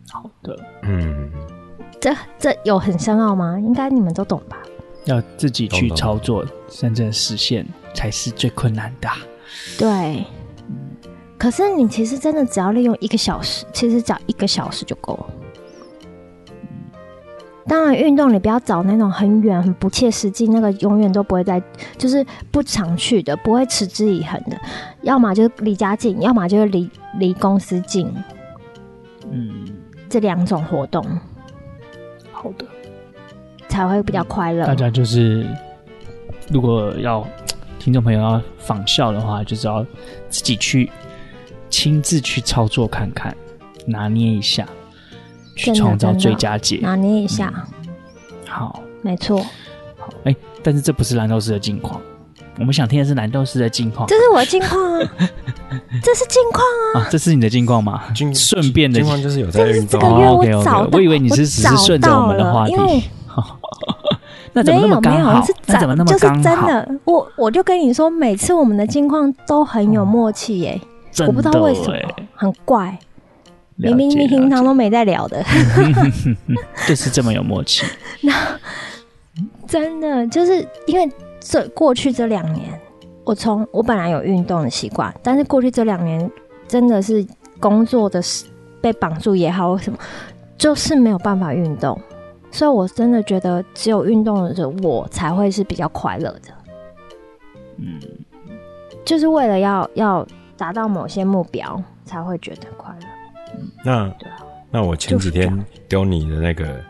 [0.10, 1.30] 好的，嗯，
[2.00, 3.60] 这这有很深奥吗？
[3.60, 4.58] 应该你们都懂吧？
[5.06, 9.10] 要自己去操作，真正实现才是最困难的。
[9.78, 10.26] 对。
[11.38, 15.26] 可是你其实真的只要利用一个小时，其实只要一个小时就够了。
[17.68, 21.62] 当然，运动你不要找那种很远、很不切实际，那个永远都不会在，
[21.98, 24.58] 就是不常去的，不会持之以恒的。
[25.02, 28.12] 要么就是离家近，要么就是离离公司近。
[29.30, 29.66] 嗯，
[30.10, 31.06] 这两种活动，
[32.32, 32.66] 好的，
[33.70, 34.66] 才会比较快乐。
[34.66, 35.46] 大家就是，
[36.50, 37.26] 如果要
[37.80, 39.86] 听众朋友要仿效的话，就是要
[40.30, 40.90] 自己去。
[41.70, 43.34] 亲自去操作看看，
[43.86, 44.68] 拿捏一下，
[45.56, 46.80] 去创造最佳解。
[46.82, 47.88] 拿捏一下，嗯、
[48.48, 49.40] 好，没错。
[49.98, 52.02] 好，哎、欸，但是这不是蓝豆丝的近况，
[52.60, 54.08] 我们想听的是蓝豆丝的近况。
[54.08, 55.12] 这是我的近况啊，
[56.04, 56.64] 这是近况
[56.96, 58.04] 啊，啊，这是你的近况吗？
[58.34, 60.00] 顺便的近况就是有在运动。
[60.00, 62.76] 这个月我找到，我以为你是只是顺着我们的话题。
[64.54, 65.42] 那怎么那么刚好？
[65.66, 66.36] 那怎么那么刚好？
[66.36, 70.80] 就是真的，我我就跟你说，每次我们的近况都很有默契耶、
[71.16, 71.26] 欸。
[71.26, 71.96] 我不知道为什么，
[72.36, 72.98] 很怪，
[73.82, 75.44] 明明你平常都没在聊的，
[76.88, 77.86] 就是这么有默契。
[78.22, 78.60] 那
[79.68, 82.80] 真的就是因为这过去这两年，
[83.24, 86.30] 我从我本来有运动的习惯，但是过去这两年
[86.68, 87.26] 真的是
[87.60, 88.22] 工作的
[88.82, 89.98] 被绑住也好，什么
[90.58, 92.00] 就是没有办法运动，
[92.52, 96.54] 所以我真的觉得只有运动的我才会是比较快乐的。
[97.78, 98.00] 嗯，
[99.04, 100.28] 就是为了要要。
[100.58, 103.08] 达到某些目标才会觉得快乐。
[103.84, 104.14] 那
[104.70, 106.82] 那我前几天丢你的那个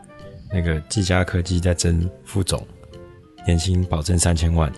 [0.54, 2.66] 那个技嘉科技在争副总，
[3.46, 4.72] 年薪保证三千万，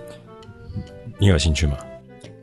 [1.17, 1.77] 你有兴趣吗？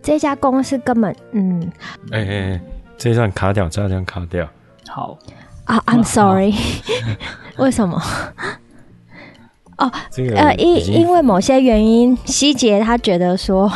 [0.03, 1.73] 这家公司根本嗯，
[2.11, 2.61] 哎哎哎，
[2.97, 4.49] 这一段卡掉，这段卡掉。
[4.89, 5.19] 好
[5.65, 6.55] 啊，I'm sorry，
[7.59, 8.03] 为什么？
[9.79, 13.71] 哦，这个呃，因因为某些原因，希杰他觉得说。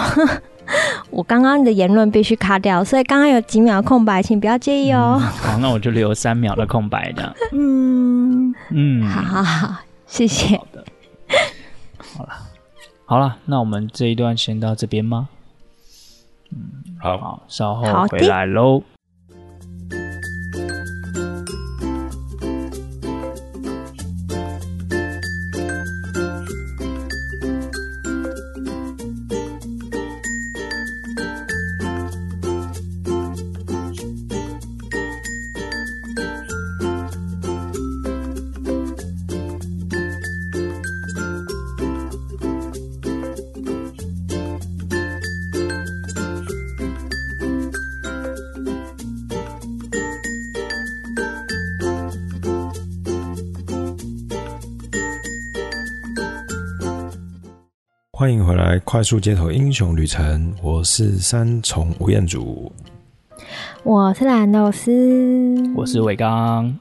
[1.11, 5.19] 我刚刚的言论必须卡掉，所以刚刚有几秒空白，请不要介意哦。
[5.21, 7.35] 嗯、好，那我就留三秒的空白的。
[7.53, 10.57] 嗯嗯，好好好，谢谢。
[10.57, 10.85] 好的，
[12.17, 12.33] 好了，
[13.05, 15.29] 好了，那我们这一段先到这边吗？
[16.51, 18.83] 嗯，好，好，稍后回来喽。
[58.25, 60.51] 欢迎回来，快速街头英雄旅程。
[60.63, 62.73] 我是三重吴彦祖，
[63.83, 66.75] 我是蓝豆丝，我是伟刚。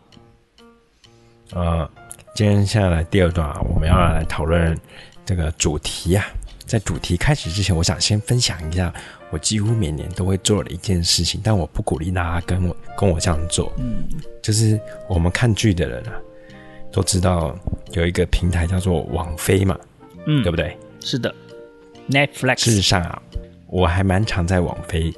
[1.52, 1.86] 呃，
[2.34, 4.80] 今天下来第二段啊，我们要来讨论
[5.26, 6.26] 这个主题啊。
[6.66, 8.94] 在主题开始之前，我想先分享一下
[9.30, 13.70] 我几乎每年都会做的一件事情，但我不鼓励大家跟我跟我这样做。
[13.80, 14.02] 嗯，
[14.42, 14.80] 就是
[15.10, 16.14] 我们看剧的人啊，
[16.90, 17.54] 都知道
[17.92, 19.78] 有一个平台叫做网飞嘛，
[20.26, 20.78] 嗯，对不对？
[21.04, 21.34] 是的
[22.10, 22.64] ，Netflix。
[22.64, 23.22] 事实上啊，
[23.68, 25.14] 我还蛮常在网飞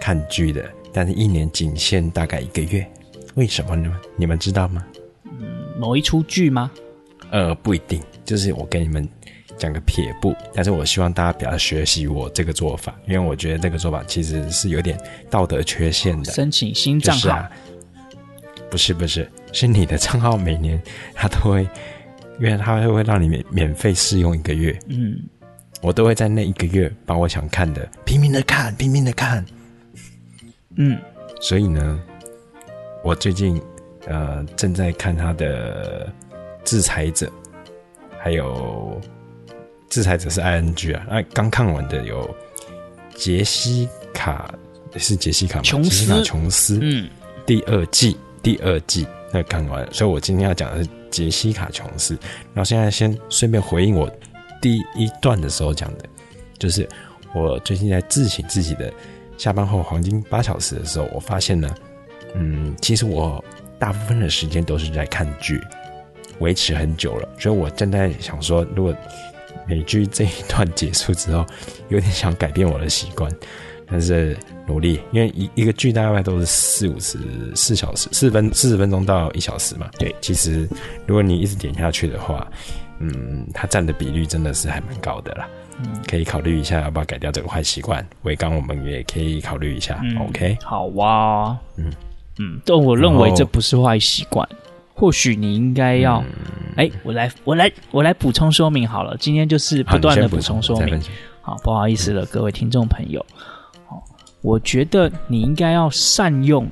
[0.00, 2.86] 看剧的，但是一年仅限大概一个月。
[3.36, 3.96] 为什么呢？
[4.16, 4.84] 你们知道吗？
[5.24, 5.48] 嗯，
[5.78, 6.70] 某一出剧吗？
[7.30, 8.02] 呃，不一定。
[8.24, 9.08] 就是我跟你们
[9.56, 16.32] 讲个撇步，但是我希望大家不要学习我这个做法，因为我觉得这个做法其实是有点道德缺陷的。
[16.32, 17.48] 申请新账号。
[18.70, 20.78] 不是不是，是你的账号每年
[21.14, 21.66] 他都会，
[22.38, 24.78] 因为他会会让你免免费试用一个月。
[24.88, 25.18] 嗯，
[25.82, 29.44] 我都会在那一个月把我想看的拼命的看，拼命的看。
[30.76, 30.98] 嗯，
[31.40, 32.00] 所以呢，
[33.02, 33.60] 我最近
[34.06, 36.06] 呃正在看他的
[36.64, 37.26] 《制裁者》，
[38.18, 39.00] 还有
[39.88, 42.34] 《制裁者》是 ING 啊，那刚看完的有
[43.14, 44.54] 杰西卡，
[44.96, 45.62] 是杰西卡吗？
[45.62, 47.08] 琼斯，杰西卡琼斯，嗯，
[47.44, 48.16] 第二季。
[48.40, 52.18] 第二季那看完，所以我今天要讲的是杰西卡·琼斯。
[52.54, 54.10] 然后现在先顺便回应我
[54.60, 56.04] 第一段的时候讲的，
[56.58, 56.88] 就是
[57.34, 58.92] 我最近在自省自己的
[59.36, 61.74] 下班后黄金八小时的时候，我发现呢，
[62.34, 63.44] 嗯，其实我
[63.78, 65.60] 大部分的时间都是在看剧，
[66.40, 67.28] 维持很久了。
[67.38, 68.94] 所以我正在想说，如果
[69.66, 71.44] 美剧这一段结束之后，
[71.88, 73.30] 有点想改变我的习惯。
[73.90, 77.18] 但是努力，因为一一个剧大概都是四五十
[77.54, 79.88] 四小时，四分四十分钟到一小时嘛。
[79.98, 80.68] 对，其实
[81.06, 82.46] 如果你一直点下去的话，
[83.00, 85.48] 嗯，它占的比率真的是还蛮高的啦。
[85.80, 88.06] 嗯，可以考虑一下要不要改掉这个坏习惯。
[88.22, 90.00] 维刚，我们也可以考虑一下。
[90.02, 91.58] 嗯、OK，好哇、啊。
[91.76, 91.92] 嗯
[92.38, 94.46] 嗯，但我认为这不是坏习惯。
[94.92, 96.18] 或许你应该要，
[96.74, 99.16] 哎、嗯欸，我来我来我来补充说明好了。
[99.18, 101.00] 今天就是不断的补充说明。
[101.40, 103.24] 好，不好意思了，嗯、各位听众朋友。
[104.40, 106.68] 我觉得你应该要善用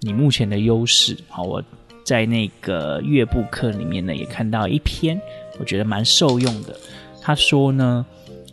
[0.00, 1.16] 你目前的优势。
[1.28, 1.62] 好，我
[2.04, 5.20] 在那个乐部课里面呢，也看到一篇，
[5.58, 6.76] 我觉得蛮受用的。
[7.22, 8.04] 他说呢，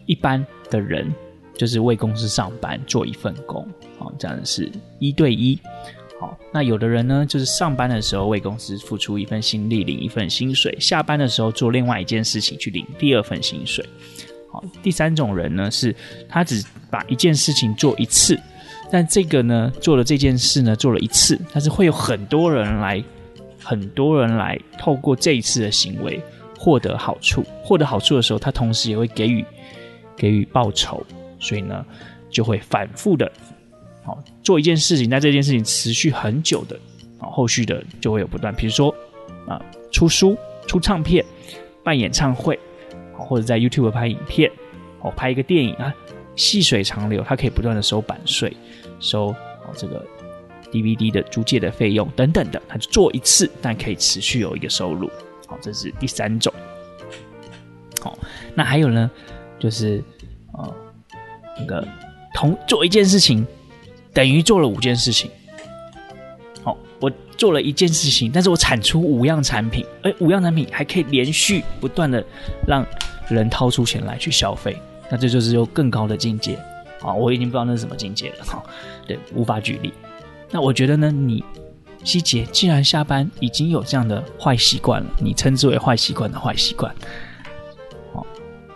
[0.05, 1.13] 一般的人
[1.57, 3.67] 就是为公司上班做一份工，
[3.99, 5.59] 好，这样是一对一。
[6.19, 13.85] 好，那有的人呢，就是上班的时候为公司付出一份心力，领一份薪水；下班的时候做另外一件事情，去领第二份薪水。
[14.83, 15.95] 第三种人呢，是
[16.27, 18.39] 他只把一件事情做一次，
[18.91, 23.03] 但这个呢，做了这件事呢，做了一次，但是会有很多人来，
[23.63, 26.21] 很多人来透过这一次的行为
[26.57, 27.43] 获得好处。
[27.63, 29.43] 获得好处的时候，他同时也会给予
[30.15, 31.03] 给予报酬，
[31.39, 31.85] 所以呢，
[32.29, 33.31] 就会反复的，
[34.03, 36.79] 好做一件事情，但这件事情持续很久的，
[37.19, 38.93] 啊，后续的就会有不断，比如说
[39.47, 40.37] 啊，出书、
[40.67, 41.25] 出唱片、
[41.83, 42.59] 办演唱会。
[43.17, 44.51] 或者在 YouTube 拍影片，
[45.01, 45.93] 哦，拍一个电影啊，
[46.35, 48.55] 细水长流，它可以不断的收版税，
[48.99, 50.05] 收哦这个
[50.71, 55.09] DVD 的租借的费用等等的，它就做一次，但可以持续有一个收入。
[55.47, 56.53] 好，这是第三种。
[58.01, 58.17] 好，
[58.53, 59.09] 那还有呢，
[59.59, 60.03] 就是
[60.53, 60.73] 呃
[61.59, 61.87] 那个
[62.33, 63.45] 同做一件事情，
[64.13, 65.31] 等于做了五件事情。
[67.37, 72.23] 做了一件事情，但是我产出五样产品，哎，五样产品还可以连续不断的
[72.67, 72.85] 让。
[73.27, 76.55] 人掏出钱来去消费，那这就是有更高的境界
[77.01, 77.11] 啊！
[77.11, 78.63] 我已经不知道那是什么境界了哈，
[79.07, 79.91] 对，无法举例。
[80.51, 81.43] 那我觉得呢，你
[82.03, 86.93] 希杰既然下班已经有这样的坏习惯了，你称之为坏习惯的坏习惯，
[88.13, 88.23] 哦，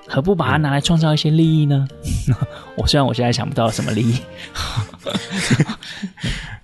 [0.08, 1.88] 何不把它拿来创造一些利益呢？
[2.76, 4.18] 我虽然我现在想不到什么利益，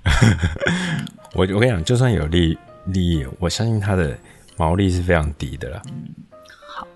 [1.36, 4.18] 我我跟你讲，就算有利利益，我相信它的
[4.56, 5.82] 毛利是非常低的了。
[6.66, 6.88] 好，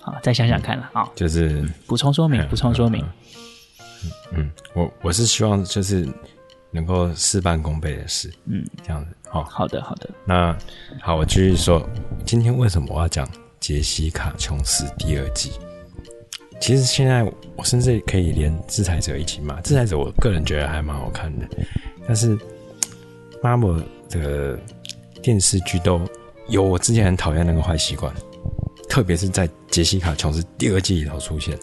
[0.00, 3.04] 好再想想看了啊，就是补充说明，补充说明。
[4.04, 6.08] 嗯，嗯，我我是希望就是
[6.70, 9.14] 能够事半功倍的事，嗯，这样子。
[9.28, 10.08] 好，好的，好的。
[10.24, 10.56] 那
[11.02, 11.86] 好，我继续说，
[12.24, 13.28] 今天为什么我要讲
[13.60, 15.52] 杰西卡·琼斯第二季？
[16.58, 17.22] 其实现在
[17.54, 21.46] 我甚至可以连制裁者一起骂，制裁者我个人觉得还蛮好看的，
[22.06, 22.38] 但是
[23.46, 23.80] Marvel
[24.10, 24.58] 的
[25.22, 26.00] 电视剧都
[26.48, 28.12] 有我之前很讨厌那个坏习惯。
[28.88, 31.56] 特别是在杰西卡·琼斯第二季里头出现，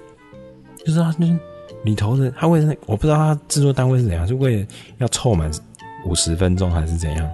[0.86, 1.38] 就是他就是
[1.84, 4.68] 里头的他为了我不知道他制作单位是怎样，是为了
[5.00, 5.50] 要凑满
[6.06, 7.30] 五十分钟还是怎样，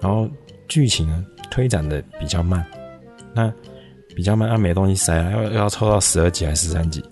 [0.00, 0.26] 然后
[0.66, 2.64] 剧情呢推展的比较慢，
[3.34, 3.52] 那
[4.16, 7.04] 比较慢，他没东西塞啊，要要凑到十二集还是十三集，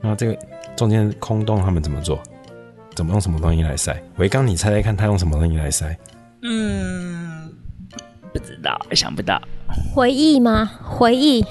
[0.00, 0.38] 那这个
[0.76, 2.22] 中间空洞他们怎么做？
[2.94, 4.00] 怎么用什么东西来塞？
[4.18, 5.96] 维刚，你猜猜看他用什么东西来塞？
[6.46, 7.50] 嗯，
[8.32, 9.40] 不知道，想不到。
[9.94, 10.70] 回忆吗？
[10.82, 11.42] 回忆，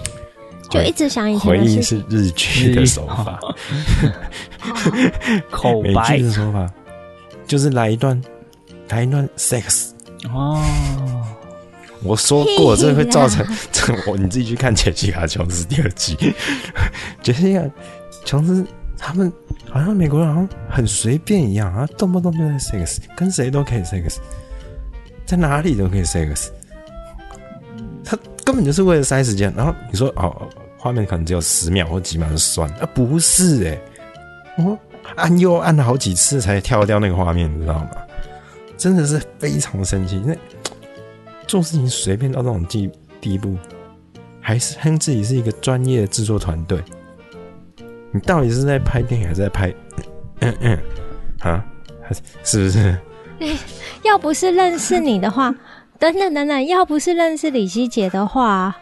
[0.69, 1.49] 就一直想以前。
[1.49, 3.39] 回忆是日剧的手法，
[5.49, 6.71] 口白美剧的手法
[7.47, 8.21] 就是来一段，
[8.89, 9.89] 来一段 sex
[10.31, 10.61] 哦。
[12.03, 16.15] 我说过，这会造成这我你自己去看杰西卡·琼斯第二季。
[17.23, 17.59] 杰西卡·
[18.25, 18.65] 琼斯
[18.97, 19.31] 他们
[19.69, 24.17] 好像美国人好像很随便一样啊，动不动就在 sex，跟谁都可以 sex，
[25.33, 26.49] 在哪里都可以 sex。
[28.05, 28.15] 他
[28.45, 33.81] 根本就是为了塞时间，然后你说哦，画面可能只有十秒或几秒就算啊，不是哎，
[34.59, 34.77] 我
[35.15, 37.89] 按又按了好几次才跳掉那个画面，你知道吗？
[38.77, 40.21] 真的是非常生气。
[40.23, 40.35] 那
[41.47, 42.87] 做事情随便到这种地
[43.19, 43.57] 地步，
[44.39, 46.79] 还是称自己是一个专业的制作团队？
[48.11, 49.73] 你到底是在拍电影还是在拍？
[50.41, 50.79] 嗯嗯，
[51.39, 51.65] 啊，
[52.03, 52.13] 还
[52.43, 52.95] 是不是？
[54.03, 55.53] 要不是认识你的话，
[55.99, 58.75] 等等等等，要不是认识李希姐的话。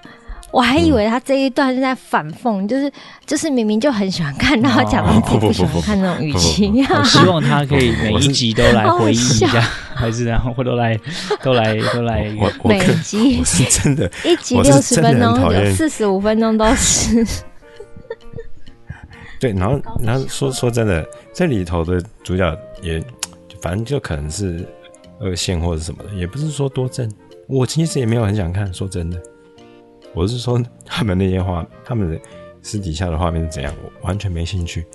[0.52, 2.92] 我还以为他这一段是在反讽，就是
[3.26, 6.68] 就是明明就很喜欢看到他讲到自己不喜欢看那种语气。
[6.94, 9.48] 我希望他可以每一集都来回忆一下，
[9.96, 11.00] 还是然后或都来
[11.42, 12.30] 都来都来。
[12.66, 17.26] 每集是真的，一集六十分钟，有四十五分钟都是。
[19.40, 23.02] 对，然后然后说说真的，这里头的主角也
[23.62, 24.68] 反正就可能是
[25.20, 27.10] 二线或者什么的，也不是说多正。
[27.48, 29.22] 我其实也没有很想看，说真的。
[30.14, 32.20] 我是说，他们那些画，他们的
[32.62, 34.86] 私底下的画面是怎样，我完全没兴趣。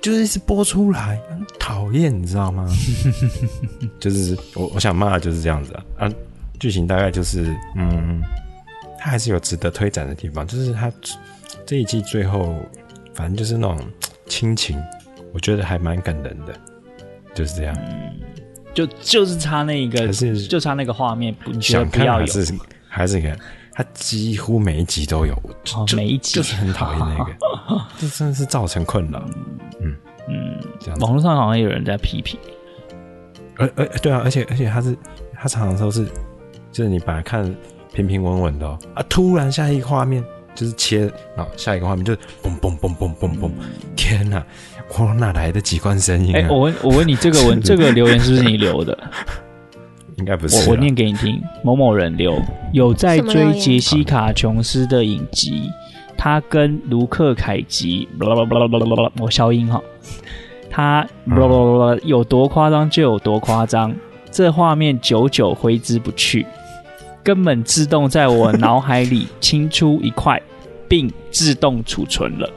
[0.00, 2.68] 就是一直播出来，很讨厌，你知道吗？
[3.98, 5.84] 就是我我想骂的就是这样子啊。
[5.98, 6.12] 啊，
[6.60, 8.22] 剧情大概就是，嗯，
[8.98, 10.46] 他还是有值得推展的地方。
[10.46, 10.92] 就是他
[11.64, 12.56] 这一季最后，
[13.14, 13.78] 反正就是那种
[14.26, 14.76] 亲情，
[15.32, 16.54] 我觉得还蛮感人的。
[17.34, 18.20] 就是这样，嗯、
[18.72, 22.54] 就就是差那一个，是就差那个画面，不想看还是
[22.88, 23.36] 还是看。
[23.76, 25.34] 他几乎每一集都有，
[25.74, 26.36] 哦、每一集。
[26.36, 27.32] 就是很讨厌那个，
[27.98, 29.20] 这真的是造成困扰。
[29.80, 29.96] 嗯。
[30.28, 30.98] 嗯，这样。
[31.00, 32.38] 网络上好像有人在批评，
[33.56, 34.96] 而而对啊，而且而且他是
[35.34, 36.06] 他常常都是，
[36.70, 37.44] 就是你本来看
[37.92, 40.24] 平平稳稳的、哦，啊，突然下一个画面
[40.54, 43.50] 就是切，然后下一个画面就是嘣嘣嘣嘣嘣嘣，
[43.96, 44.44] 天哪，
[44.98, 46.38] 我哪来的机关声音、啊？
[46.38, 48.96] 哎、欸，我问，我问你，这个文这个留言是不是你留的？
[50.18, 50.68] 应该不是。
[50.68, 52.40] 我我念给你听，某某人留。
[52.72, 55.68] 有在追杰西卡琼斯的影集，
[56.16, 58.08] 他跟卢克凯吉，
[59.20, 59.82] 我消音哈，
[60.70, 61.04] 他
[62.04, 63.92] 有多夸张就有多夸张，
[64.30, 66.46] 这画面久久挥之不去，
[67.24, 70.40] 根本自动在我脑海里清出一块，
[70.86, 72.48] 并自动储存了。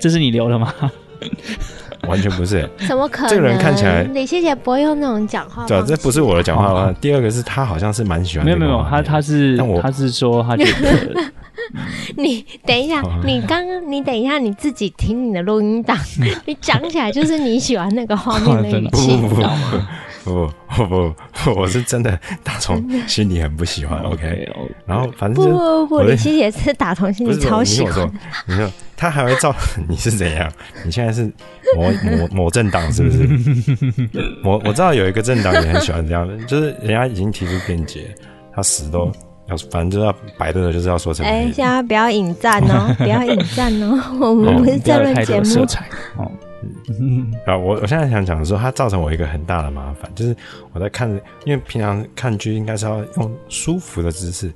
[0.00, 0.72] 这是你留的吗？
[2.08, 3.30] 完全不是，怎么可能？
[3.30, 5.66] 这个人看起来，李希姐不会用那种讲话。
[5.66, 6.94] 对，这不是我的讲话吗？
[7.00, 8.44] 第二个是他好像是蛮喜欢。
[8.44, 11.32] 没有没有，他他是，他是说他觉得。
[12.16, 15.98] 你等一下，你刚刚你等一下，你自己听你的录音档，
[16.46, 19.88] 你讲起来就是你喜欢那个画面的语气，知道吗？
[20.26, 21.14] 不不不
[21.44, 24.00] 不，我是真的打从心里很不喜欢。
[24.00, 24.48] OK，
[24.84, 28.10] 然后反正不不不，李希也是打从心里超喜欢。
[28.46, 29.54] 你说他还会造？
[29.88, 30.50] 你是怎样？
[30.84, 31.32] 你现在是
[31.76, 33.28] 某某某政党是不是？
[34.42, 38.12] 我我知道有一个政党也很喜欢这样的，就是人家已经提出辩解，
[38.52, 39.10] 他死都
[39.48, 41.24] 要，反正就要摆的，就是要说成。
[41.24, 45.64] 哎，现在不要引战哦，不要引战哦， 我们不是这论节目。
[46.16, 46.28] 哦。
[47.00, 50.36] 嗯，啊，我我现在想讲的是说，它造成我一个很大的麻烦，就是
[50.72, 51.08] 我在看，
[51.44, 54.52] 因为平常看剧应该是要用舒服的姿势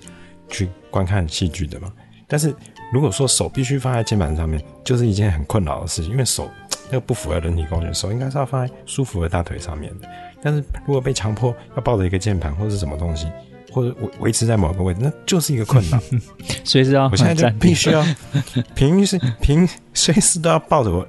[0.48, 1.92] 去观看戏剧的嘛。
[2.26, 2.54] 但是
[2.92, 6.48] 如果说手必须放在键盘上面，就是一件很困扰的事情，因为手
[6.88, 10.08] 那个不符合人体工学，手应该是要放在舒服的大腿上面的。
[10.42, 13.26] 但是如果被强迫要抱着一个键盘或者是什么东西，
[13.72, 16.00] 或者维维持在某个位置，那就是一个困扰。
[16.64, 18.04] 随时要，我现在就必须要
[18.74, 21.06] 平时平随时都要抱着我。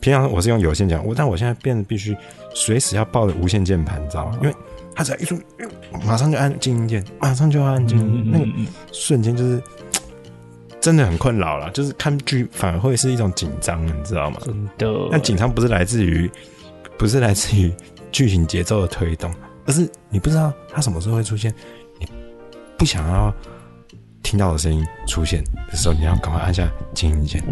[0.00, 2.16] 平常我是用有线讲，我但我现在变得必须
[2.54, 4.38] 随时要抱着无线键盘，你知道吗？
[4.42, 4.54] 因为
[4.94, 5.38] 它只要一出，
[6.04, 8.46] 马上就按静音键，马上就要按静音，那个
[8.92, 9.62] 瞬间就是
[10.80, 11.70] 真的很困扰了。
[11.70, 14.38] 就是看剧反而会是一种紧张，你知道吗？
[14.42, 15.08] 真的。
[15.10, 16.30] 但紧张不是来自于，
[16.98, 17.72] 不是来自于
[18.10, 19.30] 剧情节奏的推动，
[19.66, 21.54] 而是你不知道它什么时候会出现，
[21.98, 22.06] 你
[22.78, 23.32] 不想要
[24.22, 27.42] 听到的声音出现的时候，你要赶快按下静音键，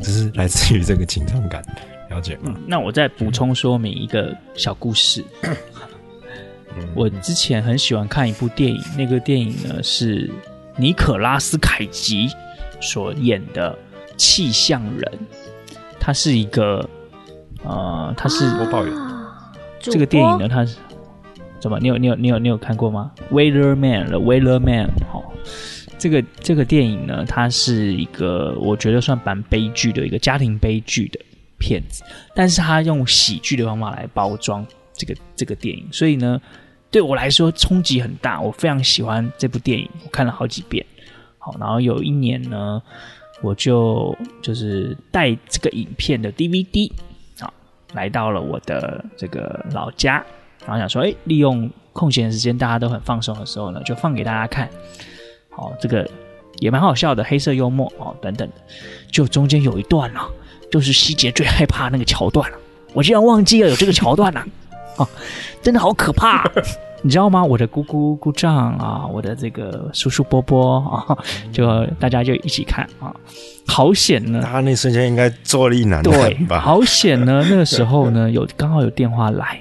[0.00, 1.64] 只是来自于这个紧张感。
[2.12, 2.54] 了解吗？
[2.66, 5.24] 那我再补充说明一个小故事。
[6.94, 10.30] 我之前很喜欢看一部电影，那个电影呢是
[10.76, 12.28] 尼可拉斯凯奇
[12.80, 13.76] 所演的
[14.16, 15.12] 《气象人》，
[15.98, 16.88] 他是一个
[17.64, 18.94] 呃，他是播报员。
[19.78, 20.76] 这个电影呢，他是
[21.60, 21.78] 怎么？
[21.80, 24.90] 你有你有你有你有看过吗？Weather Man，The Weather Man。
[25.10, 25.32] 好，
[25.98, 31.20] 这个这个电影呢，它是一个我觉得算蛮悲剧的一个家庭悲剧的。
[31.62, 32.02] 骗子，
[32.34, 36.40] 但是他用喜剧的方法来包装这个这个电影，所以呢，
[36.90, 38.40] 对我来说冲击很大。
[38.40, 40.84] 我非常喜欢这部电影，我看了好几遍。
[41.38, 42.82] 好，然后有一年呢，
[43.42, 46.90] 我就就是带这个影片的 DVD
[47.38, 47.52] 啊，
[47.94, 50.24] 来到了我的这个老家，
[50.66, 54.68] 然后想说，哎，利用空闲时间，大家都很放松的时候呢，就放给大家看。
[55.50, 56.08] 好，这个
[56.58, 58.54] 也蛮好笑的，黑色幽默哦，等等的，
[59.10, 60.28] 就中间有一段啊。
[60.72, 62.56] 就是希杰最害怕那个桥段了，
[62.94, 64.40] 我竟然忘记了有这个桥段了，
[64.96, 65.06] 啊，
[65.62, 66.50] 真的好可怕！
[67.04, 67.44] 你知道吗？
[67.44, 71.18] 我的姑姑姑丈啊，我的这个叔叔伯伯啊，
[71.52, 73.12] 就大家就一起看啊，
[73.66, 74.40] 好险呢！
[74.44, 76.04] 他那瞬间应该坐立难安
[76.46, 76.58] 吧？
[76.58, 77.44] 对，好险呢！
[77.50, 79.60] 那个时候呢， 有刚好有电话来，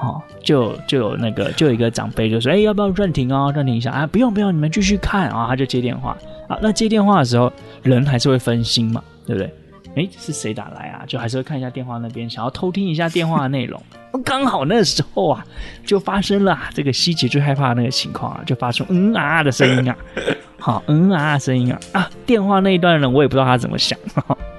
[0.00, 3.50] 哦，就就有那个就有一个长辈就说：“哎，要不要暂停啊？
[3.52, 4.06] 暂停一下啊？
[4.06, 6.16] 不用不用，你们继续看啊！”他就接电话
[6.48, 6.56] 啊。
[6.62, 9.52] 那接电话的时候，人还是会分心嘛，对不对？
[9.96, 11.04] 哎，是谁打来啊？
[11.06, 13.80] 就还是会看一下电话那边，想要偷听一下电话的内容。
[14.24, 15.44] 刚好那时候啊，
[15.84, 19.96] 就发生了这个希杰最害怕的那个情况啊，就发出嗯啊的声音啊，
[20.58, 22.10] 好嗯啊的声音啊啊！
[22.26, 23.98] 电话那一段人我也不知道他怎么想，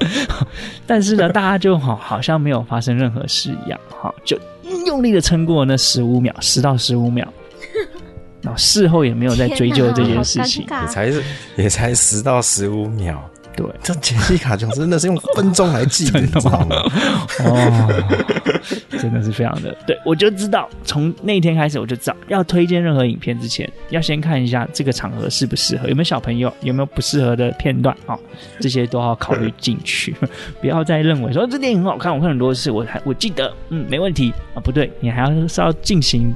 [0.87, 4.39] 但是呢，大家就好好像没有发生任何事一样，哈，就
[4.85, 7.27] 用力的撑过那十五秒，十到十五秒，
[8.41, 11.11] 然后事后也没有再追究这件事情，也才
[11.57, 13.21] 也才十到十五秒。
[13.55, 16.67] 对，这杰西卡琼真的是用分钟来记的， 你知道吗？
[17.39, 18.03] 哦，
[18.99, 19.75] 真的是非常的。
[19.85, 28.19] 对，我就知道，从那天开始我就知道，要推荐任何影片之前，要先看一下这个场合适不适合，有没有小朋友，有没有不适合的片段啊、哦，
[28.59, 30.15] 这些都要考虑进去，
[30.61, 36.33] 不要再认为说这电影很好看，我看很多次，我还我记得，嗯，没问题啊，不对，你还要是要进行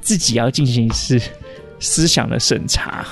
[0.00, 1.20] 自己要进行是。
[1.84, 3.04] 思想的审查，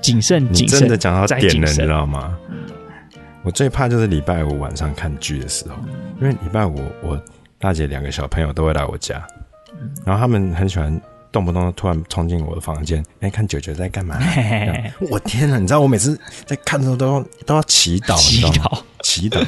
[0.00, 0.80] 谨慎，谨慎。
[0.80, 2.36] 真的讲到点了，你知道吗？
[3.42, 5.74] 我最怕就是礼拜五晚上看剧的时候，
[6.20, 7.20] 因为礼拜五我
[7.58, 9.26] 大姐两个小朋友都会来我家，
[10.04, 11.00] 然后他们很喜欢
[11.32, 14.18] 动不动突然冲进我的房间，哎，看九九在干嘛？
[15.10, 15.58] 我天哪！
[15.58, 19.42] 你知道我每次在看的时候都要都要祈祷，祈祷，祈祷。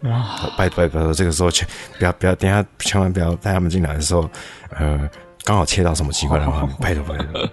[0.00, 0.50] 哇！
[0.58, 1.12] 拜拜拜！
[1.12, 1.66] 这个时候千
[1.98, 4.28] 不要不要，等下千万不要带他们进来的时候，
[4.76, 5.08] 呃。
[5.50, 7.50] 刚好切到什么奇怪的话，拜托拜托。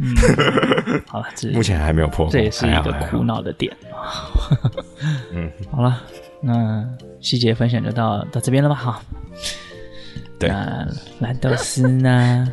[0.00, 0.16] 嗯，
[1.06, 3.70] 好了，目前还没有破，这也是一个苦恼的点。
[5.32, 6.00] 嗯， 好了，
[6.40, 6.82] 那
[7.20, 8.74] 细节分享就到到这边了吧？
[8.74, 9.02] 好，
[10.38, 12.50] 对，那蓝豆丝呢？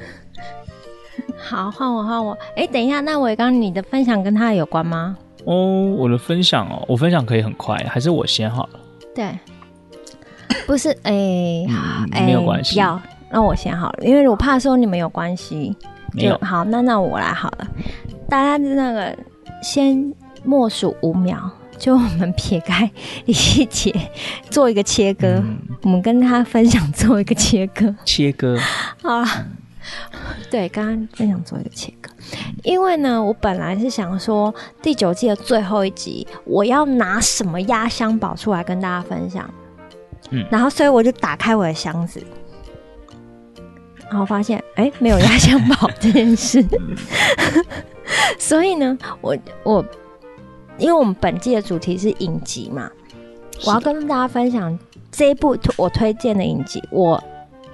[1.41, 2.37] 好，换我换我。
[2.57, 5.15] 哎，等一下，那伟刚，你的分享跟他有关吗？
[5.45, 8.79] 哦，我的分享哦，我分享可以很快，还是我先好了？
[9.15, 9.39] 对，
[10.67, 11.65] 不是，哎，
[12.25, 13.01] 没有关系，要。
[13.33, 15.75] 那我先好了，因为我怕说你们有关系。
[16.13, 16.37] 没有。
[16.43, 17.67] 好，那那我来好了。
[18.29, 19.17] 大家那个
[19.63, 20.13] 先
[20.43, 22.89] 默数五秒，就我们撇开
[23.25, 23.91] 李希杰
[24.51, 27.95] 做一个切割，嗯、我们跟他分享做一个切割。
[28.05, 28.55] 切割。
[29.01, 29.27] 好了。
[30.49, 32.09] 对，刚刚分享做一个切割，
[32.63, 39.49] 因为呢，我本来是想说第九季的最后一集，我要拿什么压箱宝出来跟大家分享。
[40.29, 40.45] 嗯。
[40.51, 42.23] 然后，所以我就打开我的箱子。
[44.09, 46.63] 然后发现，哎，没有压箱宝这件事，
[48.37, 49.83] 所以呢，我我，
[50.77, 52.91] 因为我们本季的主题是影集嘛，
[53.65, 54.77] 我要跟大家分享
[55.11, 56.81] 这一部我推荐的影集。
[56.91, 57.21] 我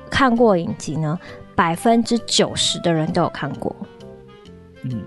[0.10, 1.20] 看过影集呢，
[1.56, 3.76] 百分之九十的人都有看过，
[4.84, 5.04] 嗯，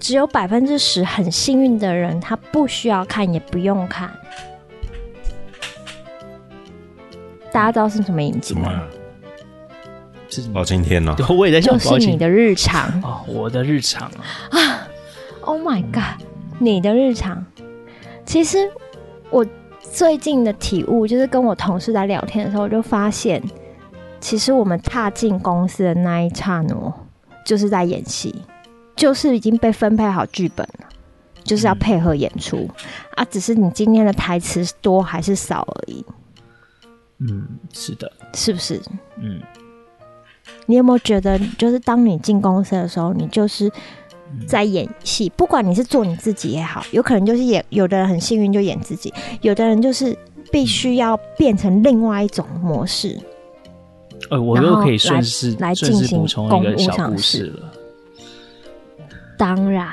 [0.00, 4.10] 只有百分之十很幸运的人，他不需要看，也不用看。
[7.52, 8.82] 大家知道是什么影集吗？
[10.52, 11.14] 包青天呢？
[11.28, 14.08] 我也在想，就是你的日常哦，我的日常
[14.50, 14.88] 啊啊
[15.42, 16.24] ！Oh my god，
[16.58, 17.44] 你的日常。
[18.24, 18.70] 其实
[19.30, 19.44] 我
[19.92, 23.42] 最近的体悟，就是跟我同事在聊天的时候，我就发现，
[24.20, 26.94] 其实我们踏进公司的那一刹那，
[27.44, 28.34] 就是在演戏，
[28.96, 30.86] 就是已经被分配好剧本了，
[31.42, 32.70] 就是要配合演出、嗯、
[33.16, 36.04] 啊，只是你今天的台词多还是少而已。
[37.18, 38.80] 嗯，是的，是不是？
[39.18, 39.40] 嗯。
[40.66, 43.70] 你有没有觉得，就是当你进公司的时候，你就是
[44.46, 50.16] 在演戏，不管你是做你自己也好，有可能就是演，有的人很幸运就演自己，有的人就是
[50.50, 53.18] 必须要变成另外一种模式。
[54.30, 57.72] 呃，我又可以顺势来进行公务小故事了。
[59.36, 59.88] 当然，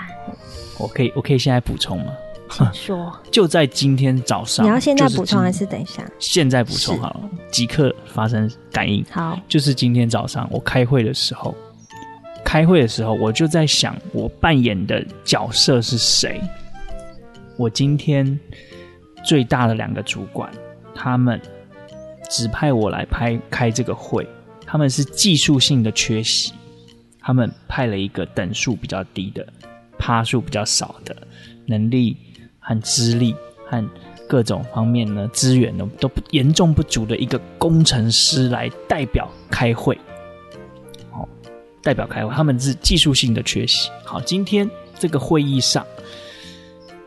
[0.77, 2.13] 我可以，我可以现在补充吗？
[2.49, 3.17] 请说。
[3.31, 6.03] 就在今天早上，你要现在补充还是等一下？
[6.19, 9.05] 现在补充好了，即刻发生感应。
[9.11, 11.55] 好，就是今天早上我开会的时候，
[12.43, 16.41] 开会的时候我就在想，我扮演的角色是谁？
[17.57, 18.39] 我今天
[19.23, 20.51] 最大的两个主管，
[20.95, 21.39] 他们
[22.29, 24.27] 指派我来拍开这个会，
[24.65, 26.53] 他们是技术性的缺席，
[27.19, 29.45] 他们派了一个等数比较低的，
[29.97, 31.15] 趴数比较少的，
[31.65, 32.15] 能力。
[32.69, 33.83] 和资历和
[34.27, 39.97] 各种方面呢，资源呢都不严重不足的一个工程师来代表开会，
[41.09, 41.27] 好，
[41.81, 43.89] 代表开会，他们是技术性的缺席。
[44.03, 45.83] 好，今天这个会议上，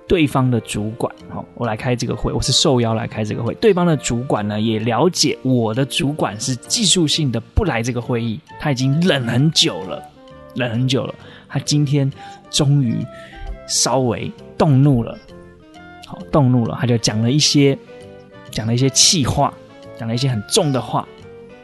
[0.08, 3.54] 对方的主管，好，我来开这个会，我是受邀来开这个会。
[3.54, 10.02] 对方的主管呢，也了解我的主管是技术性的不来这个会议，他已经忍很久了，
[10.56, 11.14] 忍很久了。
[11.48, 12.12] 他今天
[12.50, 12.96] 终于
[13.68, 15.16] 稍微动怒了，
[16.12, 17.78] 好，动怒了，他就讲了一些，
[18.50, 19.54] 讲了一些气话，
[19.98, 21.08] 讲了一些很重的话，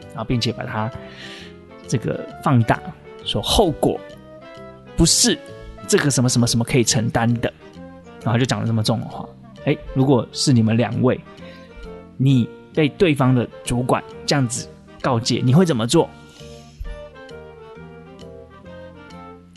[0.07, 0.91] 然后并且把它
[1.87, 2.81] 这个放大，
[3.23, 4.01] 说后果
[4.97, 5.37] 不是
[5.87, 7.53] 这个什么什么什么可以承担的。
[8.23, 9.23] 然后就讲了这么重的话，
[9.65, 11.19] 哎，如果是你们两位，
[12.17, 14.67] 你被对方的主管这样子
[14.99, 16.09] 告诫，你会怎么做？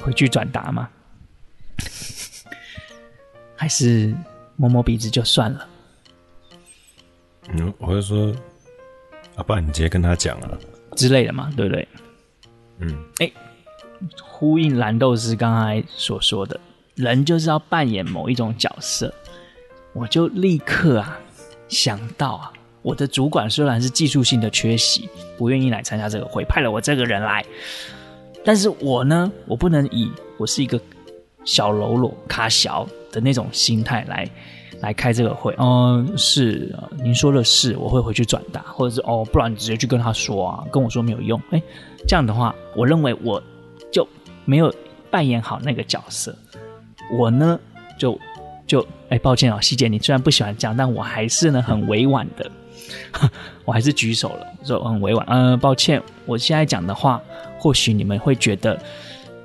[0.03, 0.87] 回去转达吗？
[3.57, 4.15] 还是
[4.63, 5.69] 摸摸鼻子就算了？
[7.49, 8.33] 嗯，我就说，
[9.35, 10.49] 啊，不然你直接跟他讲啊
[10.95, 11.89] 之类的嘛，对不对？
[12.79, 13.29] 嗯，哎，
[14.23, 16.61] 呼应蓝豆丝刚才所说的。
[16.95, 19.13] 人就是要扮演某一种角色，
[19.95, 21.19] 我就立刻啊
[21.67, 22.53] 想到啊，
[22.83, 27.45] 我的主管虽然是技术性的缺席，不愿意来参加这个会，派了我这个人来，
[28.45, 30.09] 但是我呢，我不能以
[30.39, 30.81] 我是一个
[31.45, 34.29] 小喽啰卡小的那种心态来
[34.81, 35.55] 来开这个会。
[35.59, 41.41] 嗯，是，您说的是，我会回去转达，或者是哦，不然你直接去跟他说啊，跟我说没有用。
[41.51, 41.63] 哎，
[42.09, 43.41] 这样的话，我认为我
[43.93, 44.05] 就
[44.45, 44.75] 没有
[45.11, 46.35] 扮演好那个角色。
[47.17, 47.61] 我呢，
[47.99, 48.19] 就
[48.67, 52.51] 就哎，抱歉啊，希姐，你虽然不喜欢这样，但我还是呢很委婉的，
[53.67, 57.21] 我还是举手了，说很委婉，嗯、抱歉，我现在讲的话，
[57.59, 58.73] 或许你们会觉得，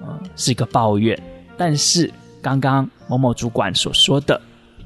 [0.02, 1.20] 呃，是一个抱怨，
[1.58, 2.10] 但是
[2.42, 4.40] 刚刚某某主管所说的，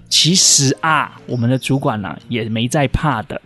[0.10, 3.42] 其实啊，我们的主管呢、也没在怕的，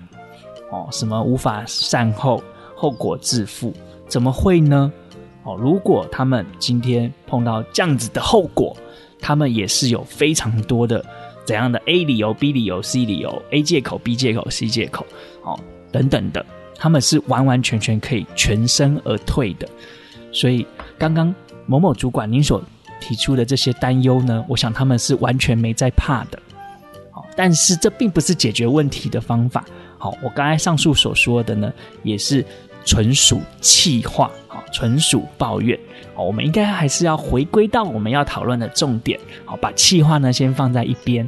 [0.72, 2.44] 哦，什么无法善后，
[2.76, 3.74] 后果自负，
[4.08, 4.92] 怎么会呢？
[5.44, 8.76] 哦，如果他们今天碰到这样子的后果。
[9.22, 11.04] 他们也是有非常多的
[11.46, 15.04] 怎样的 A 理由、B 理由、C 理由、A 借口、B 借口、C 借口，
[15.42, 15.60] 哦，
[15.92, 16.46] 等等的，
[16.78, 19.68] 他们是完完全全可以全身而退的。
[20.32, 20.68] 所以，
[21.00, 21.34] 刚刚
[21.66, 22.62] 某某主管您所
[23.00, 26.40] 提出的这些担忧呢，我想他们是完全没在怕的。
[27.12, 29.64] 好，但是这并不是解决问题的方法。
[29.98, 31.72] 好，我刚才上述所说的呢，
[32.04, 32.46] 也是
[32.84, 35.80] 纯属气话，好，纯属抱怨。
[36.16, 41.28] 我们应该还是要回归到我们要讨论的重点，好，把气话呢先放在一边。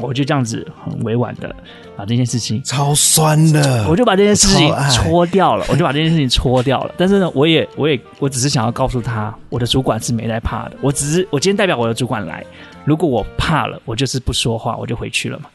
[0.00, 1.54] 我就这样子很委婉的
[1.96, 6.94] 把这件事情超酸的，我就把这件事情搓掉了，我，我就把这件事情搓掉了。
[6.96, 10.76] 但是呢，我也我也我只是想要告诉他，我的主管是没在怕的。
[10.82, 12.44] 我只是我今天代表我的主管来，
[12.84, 15.46] 如果我怕了，我就是不说话，我就回去了嘛。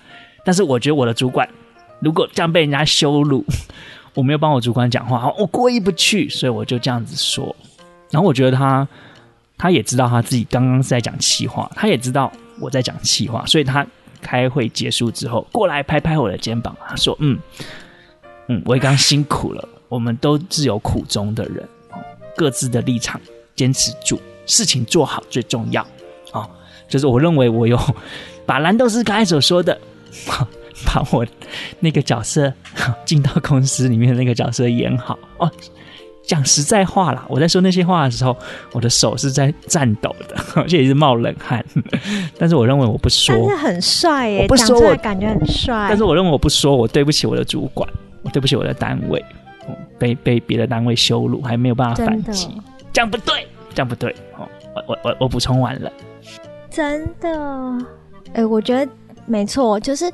[0.43, 1.47] 但是我觉得我的主管
[1.99, 3.45] 如果这样被人家羞辱，
[4.13, 7.55] 我没有帮我主管讲话，我过意不去，所以我就这样子说。
[8.09, 8.88] 然后我觉得他，
[9.57, 13.86] 他也知道他自己刚刚是在讲气话，他也知道我在讲气话，所以他
[14.22, 17.39] 开会结束之后过来拍拍我的肩膀，他说：“嗯，
[18.47, 21.67] 嗯，我刚辛苦了，我们都是有苦衷的人，
[22.36, 23.19] 各自的立场
[23.55, 25.82] 坚持住，事情做好最重要
[26.32, 26.47] 啊。”
[26.88, 27.80] 就是我认为我有
[28.45, 29.80] 把蓝豆丝刚才所说的，
[30.86, 31.26] 把我
[31.80, 32.53] 那个角色
[33.05, 35.49] 进到公司里面那个角色演好哦。
[36.24, 38.36] 讲实在话啦，我在说那些话的时候，
[38.72, 41.63] 我的手是在颤抖的， 而且也是冒冷汗。
[42.38, 45.88] 但是我认为我不说，但是很帅耶，我不说我感觉很帅。
[45.89, 47.89] 但是我认为我不说，我对不起我的主管，
[48.24, 49.24] 我对不起我的单位，
[49.99, 52.49] 被被别的单位羞辱，还没有办法反击，
[52.93, 54.15] 这样不对，这样不对。
[54.38, 55.91] 哦，我我我我补充完了，
[56.69, 57.30] 真的，
[58.28, 58.89] 哎、欸，我觉得
[59.26, 60.09] 没错，就是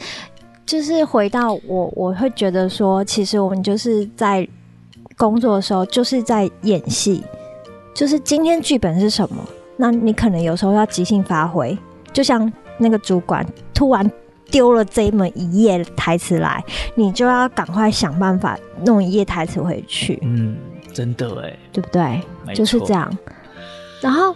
[0.66, 4.48] 就是回到我，我会觉得说，其实我们就是在。
[5.18, 7.24] 工作的时候就是在演戏，
[7.94, 9.44] 就是今天剧本是什么，
[9.76, 11.78] 那你可能有时候要即兴发挥，
[12.14, 14.10] 就像那个主管突然
[14.52, 16.64] 丢了这么一页台词来，
[16.96, 20.20] 你就要赶快想办法弄一页台词回去。
[20.22, 20.56] 嗯，
[20.94, 22.22] 真的哎，对不对？
[22.54, 23.12] 就是这样。
[24.00, 24.36] 然后，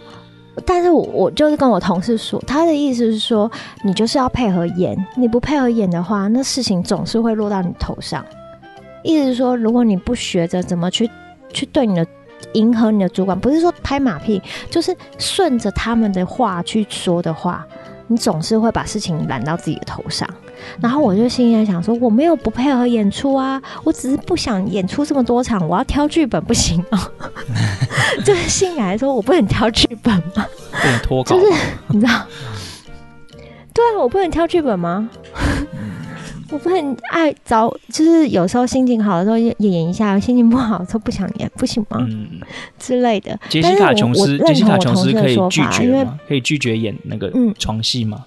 [0.66, 3.50] 但是我我就是跟我同事说，他的意思是说，
[3.84, 8.24] 你就是要配合演，你不配合演的话，那事情总是会落到你头上。
[9.02, 11.10] 意思是说，如果你不学着怎么去
[11.52, 12.06] 去对你的
[12.54, 14.40] 迎合你的主管，不是说拍马屁，
[14.70, 17.66] 就是顺着他们的话去说的话，
[18.06, 20.28] 你总是会把事情揽到自己的头上。
[20.80, 26.98] 然后我就心里在想说，我没有不配合演出啊，我只是不想演出这么多场，我要挑剧本不行哦。
[28.24, 30.46] 就是心里来说，我不能挑剧本吗？
[30.70, 31.34] 不能脱稿？
[31.34, 31.52] 就是
[31.88, 32.26] 你知道？
[33.74, 35.10] 对啊，我不能挑剧本吗？
[36.52, 41.96] 我不很爱找，就是有时候心情好的时候演演一下，心情不好的时候不想演，不行吗？
[42.00, 42.40] 嗯，
[42.78, 43.38] 之类的。
[43.48, 46.20] 杰西卡琼斯，杰西卡琼斯可以拒绝吗？
[46.28, 48.26] 可以拒绝演那个床戏吗？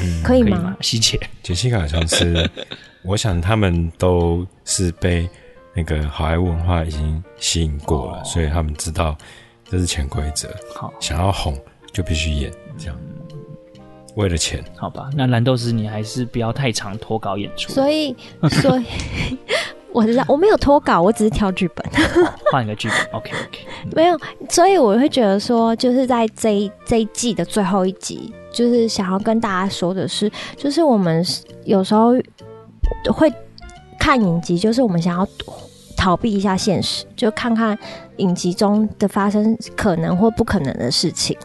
[0.00, 0.50] 嗯，可以吗？
[0.50, 0.76] 可以吗？
[0.82, 2.48] 希姐，杰西卡琼斯，
[3.02, 5.26] 我想他们都是被
[5.72, 9.16] 那个好莱坞文化已经吸引过了，哦、所以他们知道
[9.64, 10.54] 这是潜规则。
[10.74, 11.58] 好，想要红
[11.94, 12.96] 就必须演这样，
[14.18, 14.62] 为了钱。
[14.76, 17.72] 好吧，那蓝豆丝你还是不要太常脱稿演出。
[17.72, 18.14] 所以，
[18.62, 18.84] 所以。
[19.90, 21.84] 我知道我没有脱稿，我只是挑剧本，
[22.52, 22.98] 换一个剧本。
[23.18, 23.58] OK OK，
[23.96, 31.24] 没有，所以我会觉得说，就是在这一这一季的最后一集，就是想要跟大家说的是，就是我们
[31.64, 32.12] 有时候
[33.10, 33.32] 会
[33.98, 35.26] 看影集，就是我们想要
[35.96, 37.76] 逃避一下现实，就看看
[38.18, 41.36] 影集中的发生可能或不可能的事情。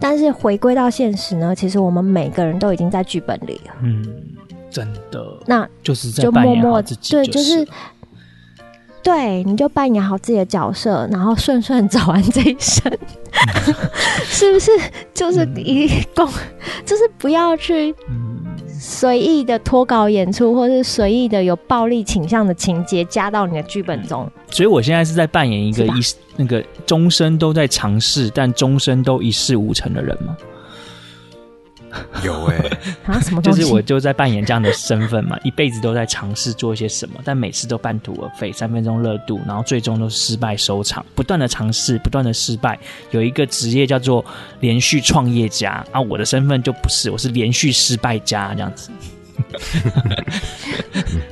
[0.00, 3.74] 但是回归到现实呢，其实我们每个人都已经在剧本里了。
[3.82, 4.04] 嗯。
[4.72, 7.66] 真的，那就是在就默默自己，对，就是
[9.02, 12.88] 对，你就扮演好自己的角色，然后顺顺走完这一生，
[14.30, 14.70] 是不是？
[15.12, 16.32] 就是一共，嗯、
[16.86, 17.92] 就是不要去
[18.82, 24.26] 随意的脱稿演出，或是随意的有暴力倾向的情节加到你的剧本中。
[24.50, 26.00] 所以我现在是在扮演一个一
[26.36, 30.34] 那个终身都在尝试，但终身都一事无成的人吗？
[32.22, 32.78] 有哎、欸，
[33.12, 33.42] 啊，什么？
[33.42, 41.04] 就是我就在扮演这样的身份嘛， 一辈子都在尝试做一些什么，但每次都半途而废，三分钟热度，然后最终都失败收场。
[41.14, 42.78] 不断的尝试，不断的失败。
[43.10, 44.24] 有一个职业叫做
[44.60, 48.90] 连续创业家啊，我的身份就不是，我是连续失败家这样子，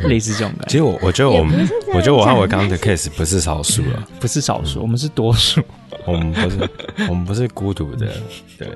[0.09, 0.67] 类似这种感觉。
[0.69, 5.63] 其实我我觉得我们，我觉得我和我刚刚的 case 不是少数了，不是少数，我们是多数，
[6.05, 6.71] 我们不是，
[7.09, 8.09] 我们不是孤独的，
[8.59, 8.69] 对。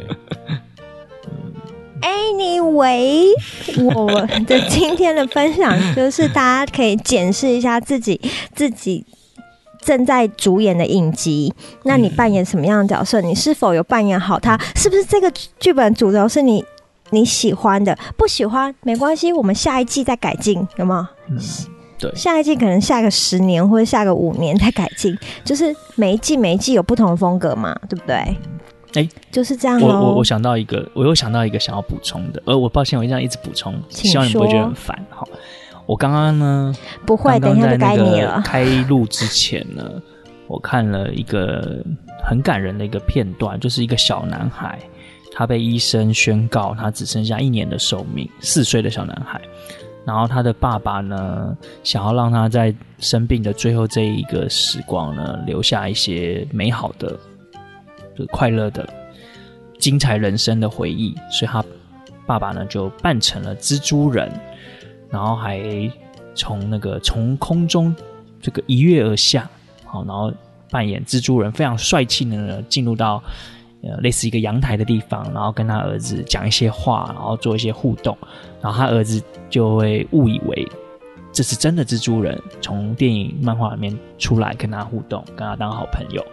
[2.03, 3.29] Anyway，
[3.95, 8.21] 我的今天的分享就是大家可以检视一下自己
[8.55, 9.07] 自己
[9.81, 11.53] 正在主演的影集，
[11.85, 13.21] 那你扮演什么样的角色？
[13.21, 14.59] 你是否有扮演好它？
[14.77, 16.65] 是不是这个剧本主轴是你
[17.11, 17.97] 你喜欢的？
[18.17, 21.11] 不喜欢没关系，我们下一季再改进，有吗？
[21.29, 21.39] 嗯，
[21.99, 28.37] 对，下一季可能下个十年或者下个五年再改进，就是每一季每一季有不同的风格嘛，对不对？
[28.95, 29.81] 哎，就是这样。
[29.81, 34.99] 我我我想到一个，我又想到一个想要补充的，呃，我抱歉，我这样一直补充，希望你不会觉得很烦。
[35.11, 35.27] 好，
[35.87, 36.75] 我刚刚呢，
[37.07, 38.43] 不会，刚刚等一下就该你了。
[38.45, 39.83] 开录之前呢，
[40.47, 41.83] 我看了一个
[42.23, 44.79] 很感人的一个片段，就是一个小男孩，
[45.33, 49.41] 他被医生宣告他只剩下一年的寿命，四岁的小男孩，
[50.05, 57.19] 然后他的爸爸呢，想要让他在生病的最后这一个时光呢，留下一些美好的。
[58.17, 58.89] 就快乐的、
[59.79, 61.65] 精彩人生的回忆，所以他
[62.27, 64.31] 爸爸呢就扮成了蜘蛛人，
[65.11, 65.61] 然后还
[66.35, 67.95] 从那个从空中
[68.41, 69.49] 这个一跃而下，
[69.85, 70.33] 好，然后
[70.71, 73.23] 扮演蜘蛛人，非常帅气的呢进入到
[73.83, 78.17] 呃类似一个阳台的地方，然后跟他儿子讲一些话，然后做一些互动，
[78.61, 80.67] 然后他儿子就会误以为
[81.33, 86.25] 这是真的蜘蛛人从电影漫画里面出来跟他互动，跟他当好朋友。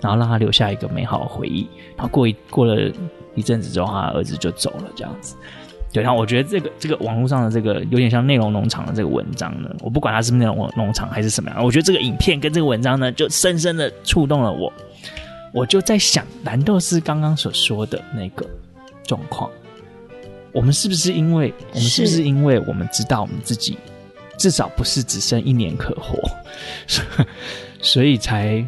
[0.00, 1.68] 然后让他留下一个美好的回忆。
[1.96, 2.92] 然后过一过了
[3.34, 5.36] 一阵子之后，他儿子就走了，这样子。
[5.90, 14.70] 对，然后我觉得这个这个网络上的这个有点像内容农场的这个文章呢，我不管它是不是内容农场还是什么样，我觉得这个影片跟这个文章呢，就深深的触动了我。
[15.54, 18.46] 我就在想，蓝豆是刚刚所说的那个
[19.02, 19.50] 状况，
[20.52, 23.78] 我们是不是因为我们是不是因为我们知道我们自己
[24.36, 26.20] 至少不是只剩一年可活，
[27.80, 28.62] 所以才。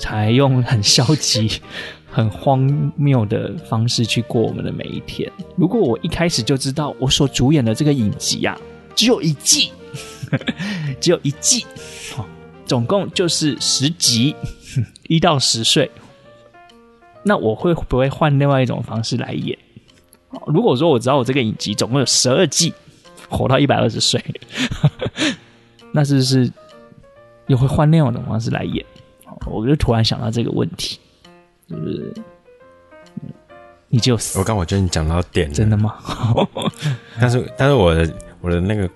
[0.00, 1.60] 才用很消极、
[2.10, 2.60] 很荒
[2.96, 5.30] 谬的方式去过我们的每一天。
[5.56, 8.58] 如果我一开始就知道我所主演的这个影集啊，
[8.96, 9.70] 只有一季，
[10.98, 11.66] 只有一季，
[12.64, 14.34] 总共就是十集，
[15.06, 15.90] 一到十岁，
[17.22, 19.56] 那我会不会换另外一种方式来演？
[20.46, 22.72] 如果说我知道我这个影集总共有十二季，
[23.28, 24.24] 活到一百二十岁，
[25.92, 26.50] 那是不是
[27.48, 28.82] 又会换另外一种方式来演？
[29.46, 30.98] 我就突然想到这个问题，
[31.68, 32.12] 就是
[33.88, 34.38] 你就死。
[34.38, 35.96] 我刚我觉得你讲到点了，真的吗？
[37.20, 38.88] 但是但是我的我的那个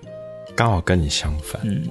[0.55, 1.89] 刚好跟你相反，嗯，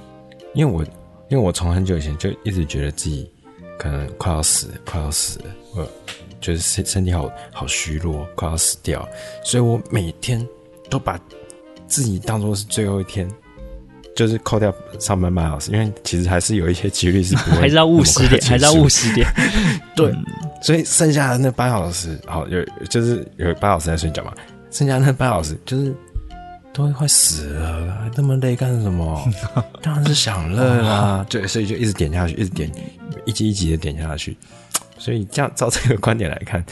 [0.53, 0.83] 因为我
[1.29, 3.29] 因为我从很久以前就一直觉得自己
[3.77, 5.45] 可能快要死，快要死了，
[5.75, 5.83] 我
[6.39, 9.07] 觉得身身体好好虚弱，快要死掉，
[9.43, 10.47] 所以我每天
[10.89, 11.19] 都把
[11.87, 13.29] 自己当做是最后一天。
[14.15, 19.27] 就是扣掉上班八小时，因为其实还是有一些几率是不会 还是要务实点，还是要务实点。
[19.95, 20.25] 对，嗯、
[20.61, 24.33] 所以剩下的那八小时，好有就是有八小时在睡觉嘛，
[24.71, 25.93] 剩下那八小时就是
[26.73, 29.29] 都会快死了，还那么累干什么？
[29.81, 31.25] 当然是享乐啦。
[31.29, 32.71] 对，所以就一直点下去，一直点，
[33.25, 34.37] 一级一级的点下去。
[34.97, 36.65] 所以这样照这个观点来看，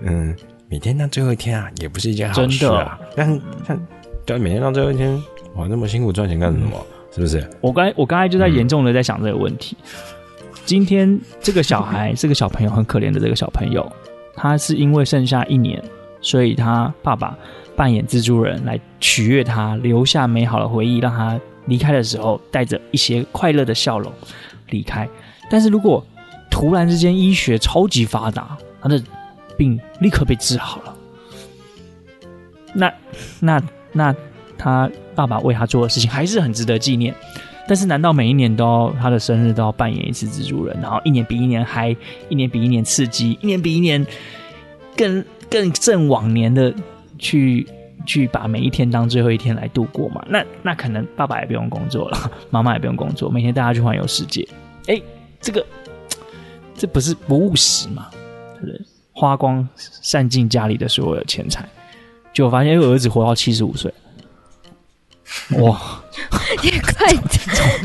[0.00, 0.34] 嗯，
[0.70, 2.98] 每天到最后一天啊，也不是一件好事啊。
[3.14, 3.86] 但但
[4.24, 5.22] 对，每天到最后一天，
[5.58, 6.70] 哇，那么辛苦赚钱干什么？
[6.72, 7.50] 嗯、是不是？
[7.60, 9.76] 我刚我刚才就在严重的在想这个问题。
[9.82, 13.90] 嗯、今天这个小孩，这个小朋友很可怜的这个小朋友，
[14.36, 15.82] 他是因为剩下一年，
[16.20, 17.36] 所以他爸爸
[17.74, 24.12] 扮演蜘蛛人来取悦他，留下美好的回忆，让他离开的时候带着一些快乐的笑容
[24.70, 25.08] 离开。
[25.50, 26.06] 但是如果
[26.48, 29.02] 突然之间医学超级发达，他的
[29.56, 30.94] 病立刻被治好了，
[32.72, 32.94] 那
[33.40, 33.60] 那
[33.92, 34.14] 那
[34.58, 37.14] 他爸爸为他做的事情还是很值得纪念。
[37.66, 41.94] 但是难道每一年都要他的生日都要扮演一次蜘蛛人，然后一年比一年嗨，
[42.28, 44.04] 一年比一年刺激，一年比一年
[44.96, 46.74] 更更正往年的
[47.18, 47.66] 去
[48.06, 50.24] 去把每一天当最后一天来度过嘛？
[50.28, 54.46] 那那可能爸爸也不用工作了， 妈妈也不用工作，每天带他去环游世界。
[54.86, 55.00] 哎，
[55.40, 55.64] 这个。
[56.80, 58.06] 这不是不务实嘛？
[58.64, 58.80] 对？
[59.12, 61.68] 花光散尽家里的所有钱财，
[62.32, 63.92] 结果发现，因为儿子活到七十五岁，
[65.60, 66.02] 哇！
[66.62, 67.22] 也快点，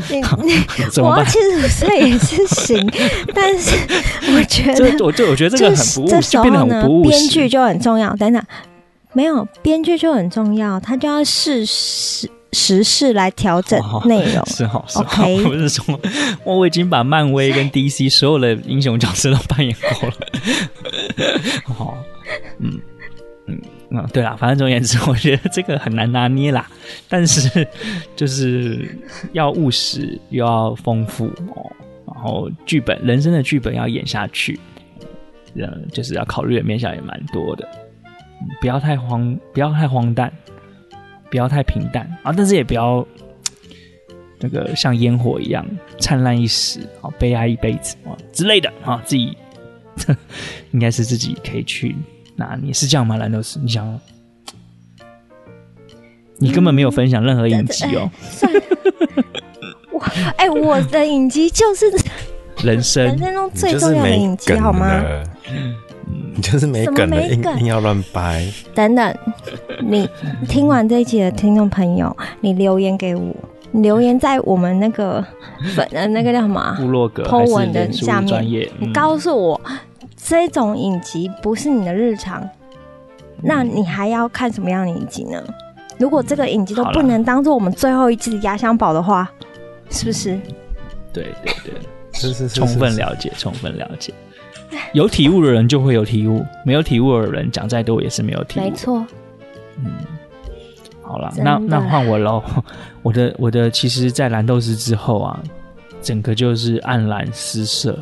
[0.08, 0.64] 你你
[0.96, 2.90] 活到七十五岁也是行，
[3.34, 3.76] 但是
[4.34, 8.14] 我觉得，我就我觉得这个很不务实，这时候呢，编剧就很重要。
[8.16, 8.42] 等等，
[9.12, 12.30] 没有编剧就很重要，他就要试时。
[12.56, 15.24] 时事来调整内容是好是好。
[15.42, 15.84] 不是说，
[16.44, 20.14] 我已经把漫威跟 DC 所有的英雄角色都扮演过了。
[21.76, 21.96] 好，
[22.60, 22.80] 嗯
[23.94, 26.68] 嗯，对啦，反正总而言之， 我觉得这个很难拿捏啦。
[27.08, 27.66] 但是
[28.16, 28.98] 就是
[29.32, 31.70] 要务实又要丰富哦，
[32.06, 34.58] 然后剧本人生的剧本要演下去，
[35.54, 37.68] 嗯，就是要考虑的面向也蛮多的，
[38.60, 40.32] 不要太荒，不要太荒诞。
[41.30, 43.04] 不要太平淡啊，但是也不要
[44.38, 45.66] 那个像烟火一样
[45.98, 49.36] 灿烂一时啊，悲哀一辈子啊之类的啊，自己
[50.70, 51.96] 应该是自己可以去
[52.36, 53.16] 拿捏，是这样吗？
[53.16, 54.00] 兰豆丝，你想，
[56.38, 58.10] 你根本没有分享任何影集哦。
[59.92, 60.00] 我
[60.36, 61.86] 哎，我的影集就是
[62.62, 65.02] 人生人生中最重要的影集，好吗？
[66.36, 68.44] 你就是没梗的，硬硬要乱掰。
[68.74, 69.14] 等等，
[69.80, 70.08] 你
[70.48, 73.32] 听完这一集的听众朋友，你留言给我，
[73.70, 75.24] 你留言在我们那个
[75.76, 79.60] 粉呃那个叫什么部落格 po 文的下面，嗯、你告诉我
[80.26, 82.50] 这种影集不是你的日常，嗯、
[83.42, 85.42] 那你还要看什么样的影集呢？
[85.98, 89.30] 如果这个影集都不能当做我们最后一次的压箱宝的话，
[89.90, 90.40] 是不是？
[91.12, 91.74] 对对对，
[92.12, 94.14] 是是是， 充分了解，充分了解。
[94.94, 98.62] 有体悟的人就会有体悟，没有体悟的人讲再多也是没有体悟。
[98.62, 99.06] 没错。
[99.78, 99.92] 嗯，
[101.02, 102.42] 好了，那那换我喽。
[103.02, 105.38] 我的我的，其实，在蓝豆丝之后啊，
[106.00, 107.96] 整个就是黯然失色，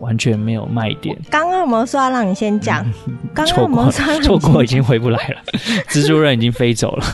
[0.00, 1.16] 完全没有卖点。
[1.30, 2.84] 刚刚有没有说要让你先讲？
[3.32, 5.40] 刚刚有没有说错过，已经回不来了，
[5.88, 7.04] 蜘蛛人已经飞走了。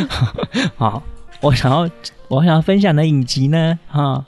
[0.76, 1.02] 好，
[1.40, 1.88] 我想要。
[2.28, 4.24] 我想要分享的影集呢，哈，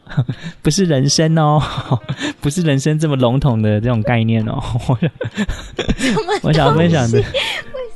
[0.62, 1.60] 不是人生哦，
[2.40, 4.62] 不是人生这么笼统的这种概念哦。
[6.42, 7.24] 我想要分享的，为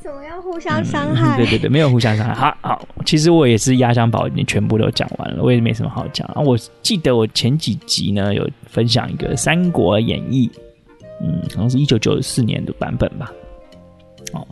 [0.03, 1.36] 什么要互相伤害？
[1.36, 1.38] 嗯？
[1.38, 2.34] 对对对，没有互相伤害。
[2.34, 6.40] 好好，其实我也是压箱宝，已经全部都讲完了，我也没什么好讲啊。
[6.40, 10.50] 我记得我前几集呢有分享一个《三国演义》，
[11.22, 13.32] 嗯，好像是一九九四年的版本吧。
[14.32, 14.46] 哦，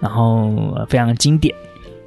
[0.00, 0.52] 然后
[0.88, 1.54] 非常经典。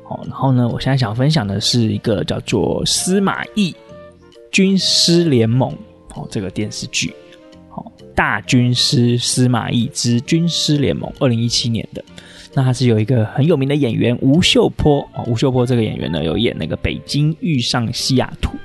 [0.10, 3.74] 哦然后呢，我现在想分享的是一个叫做《司马懿
[4.52, 5.72] 军师联盟》
[6.20, 7.14] 哦，这个电视剧，
[7.70, 12.04] 哦，大军师司马懿之军师联盟，二零一七年的。
[12.54, 18.58] 那他是有一个很有名的演员吴秀波哦，吴秀波这个演员呢，有演那个《北京遇上西雅图》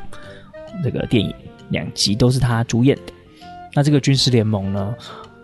[0.82, 1.32] 这个电影，
[1.70, 3.12] 两集都是他主演的。
[3.72, 4.95] 那这个军事联盟呢，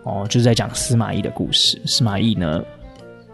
[0.03, 1.81] 哦，就是在讲司马懿的故事。
[1.85, 2.61] 司马懿呢，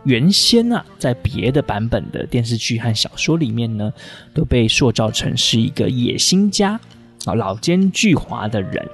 [0.04, 3.92] 原先啊，在别的版本的电视剧和小说里面呢，
[4.34, 6.80] 都被塑造成是一个野心家
[7.26, 8.88] 啊、老奸巨猾的人。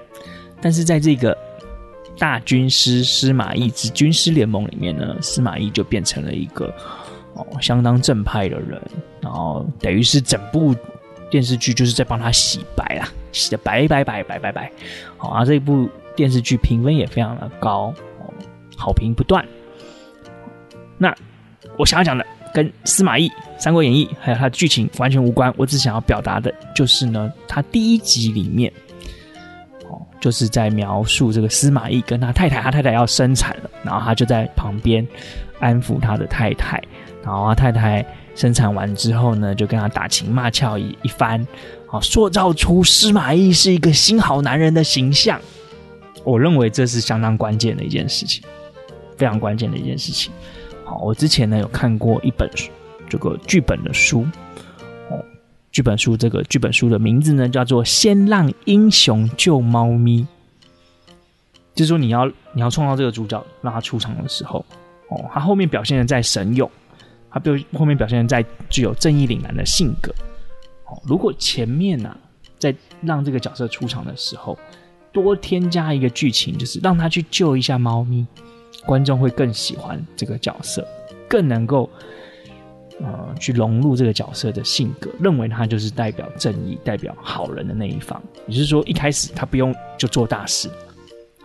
[0.62, 1.38] 但是在这个
[2.18, 6.74] 大军师司马懿之军师联盟里面呢，司马懿就变成了一个
[7.34, 8.82] 哦相当正派的人，
[9.22, 10.76] 然后等于是整部
[11.30, 14.72] 电视剧就是在帮他洗白啊，洗得白白白白白白。
[15.18, 18.34] 好啊，这部电视剧评分也非常的高，哦，
[18.78, 19.46] 好评不断。
[20.98, 21.14] 那
[21.78, 28.72] 我想要讲的跟司马懿《三国演义》还有他的剧情完全无关，我只想要表达的就是呢，他第一集里面，
[30.26, 35.08] 就是在描述这个司马懿跟他太太，他太太要生产了，然后他就在旁边
[35.60, 36.82] 安抚他的太太，
[37.24, 38.04] 然后他太太
[38.34, 41.46] 生产完之后呢，就跟他打情骂俏一一番，
[41.92, 45.40] 啊，塑造出司马懿是一个新好男人的形象。
[46.24, 48.42] 我认为这是相当关键的一件事情，
[49.18, 50.34] 非常关键的一件事情。
[50.84, 52.72] 好，我之前呢有看过一本书，
[53.08, 54.26] 这个剧本的书，
[55.76, 60.22] 剧本书这个剧本书的名字呢叫做《先让英雄救猫咪》，
[61.74, 64.66] 就是说你要你要创造这个主角，让他出场的时候，
[65.10, 66.72] 哦，他后面表现的在神勇，
[67.30, 70.14] 他表后面表现的在具有正义凛然的性格，
[70.86, 72.16] 哦，如果前面呢、
[72.58, 74.58] 在让这个角色出场的时候，
[75.12, 78.26] 多添加一个剧情，就是让他去救一下猫咪。
[78.86, 80.88] 观众会更喜欢这个角色，
[81.28, 81.90] 更能够
[83.02, 88.22] 呃去融入这个角色的性格，认为他就是代表正义、代表好人的那一方。
[88.48, 90.70] 也就是说，一开始他不用就做大事，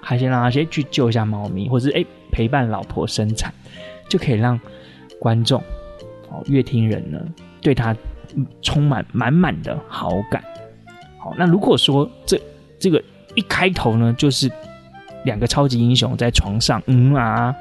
[0.01, 3.53] 还先让他先去救一下猫咪，或者是哎陪伴老婆生产，
[4.09, 4.59] 就可以让
[5.19, 5.61] 观众
[6.31, 7.21] 哦乐听人呢
[7.61, 7.97] 对他
[8.63, 10.43] 充满满满的好感。
[11.19, 12.41] 好，那如果说这
[12.79, 13.03] 这个
[13.35, 14.51] 一开头呢，就是。
[15.27, 17.55] 两个超级英雄在床上，嗯啊，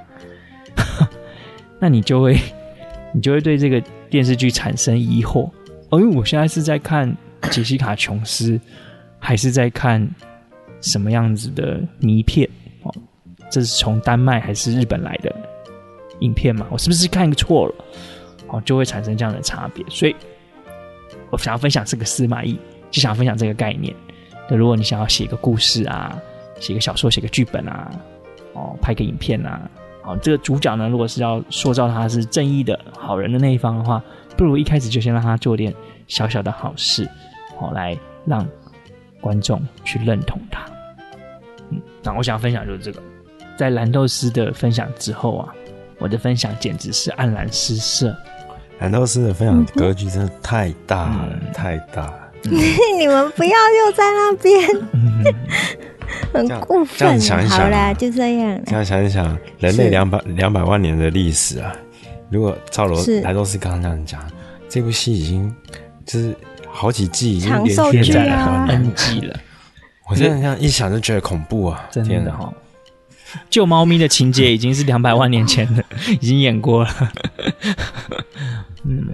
[1.78, 2.38] 那你就会，
[3.14, 5.50] 你就会对这个电视剧产生疑惑。
[5.90, 7.16] 哦，因为我现在是在看
[7.52, 8.60] 杰西卡·琼斯，
[9.20, 10.08] 还是在看
[10.82, 12.50] 什么样子的迷片？
[12.84, 12.94] 哦，
[13.50, 15.34] 这是从丹麦还是日本来的
[16.20, 16.68] 影片嘛？
[16.70, 17.76] 我是不是看错了？
[18.48, 19.86] 哦，就会产生这样的差别。
[19.90, 20.16] 所以，
[21.32, 22.60] 我想要分享这个司马懿，
[22.92, 23.96] 就想要分享这个概念。
[24.50, 26.20] 那如果你想要写一个故事啊。
[26.62, 27.90] 写个小说，写个剧本啊，
[28.52, 29.72] 哦，拍个影片啊，
[30.10, 34.02] 好，这个主角呢，如果是要塑造他是正义的好人的那一方的话，
[34.36, 35.72] 不如一开始就先让他做点
[36.08, 37.08] 小小的好事，
[37.60, 37.96] 好，来
[38.26, 38.44] 让
[39.22, 40.66] 观众去认同他。
[41.70, 43.00] 嗯，那我想分享就是这个，
[43.56, 45.54] 在蓝豆丝的分享之后啊，
[46.00, 48.12] 我的分享简直是黯然失色。
[48.80, 52.32] 蓝豆丝的分享格局真的太大了，嗯、太大了。
[52.46, 52.58] 嗯、
[52.98, 55.36] 你们不要又在那边。
[56.34, 58.62] 嗯 很过分，这样想一想，好啦，就这样。
[58.66, 61.76] 这样想一想，人类两百两百万年的历史啊，
[62.30, 64.32] 如果照罗莱多斯刚刚这样讲，
[64.68, 65.54] 这部戏已经
[66.06, 66.36] 就是
[66.72, 69.40] 好几季已经连续在了 N 季了。
[70.08, 71.88] 我现在这样一想就觉得恐怖啊！
[71.92, 72.52] 真的哈，
[73.50, 75.84] 救猫咪的情节已经是两百万年前的，
[76.20, 76.90] 已经演过了。
[78.84, 79.08] 嗯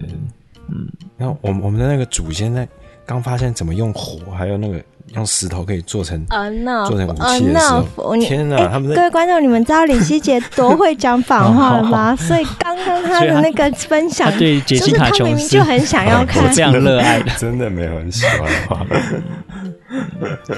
[0.70, 0.88] 嗯，
[1.18, 2.68] 然后我们我们的那个祖先在
[3.06, 4.82] 刚发现怎么用火，还有那个。
[5.16, 8.58] 用石头可以做成 enough, 做成武器的时候，enough, 天哪！
[8.58, 12.16] 欸、他们各位观众，你们知道李希杰多会讲反话了吗？
[12.20, 18.86] 所以刚刚他的那个 分享，对杰西卡·琼斯，明明就很想要看，这样热爱的， 真的没有很喜欢的话。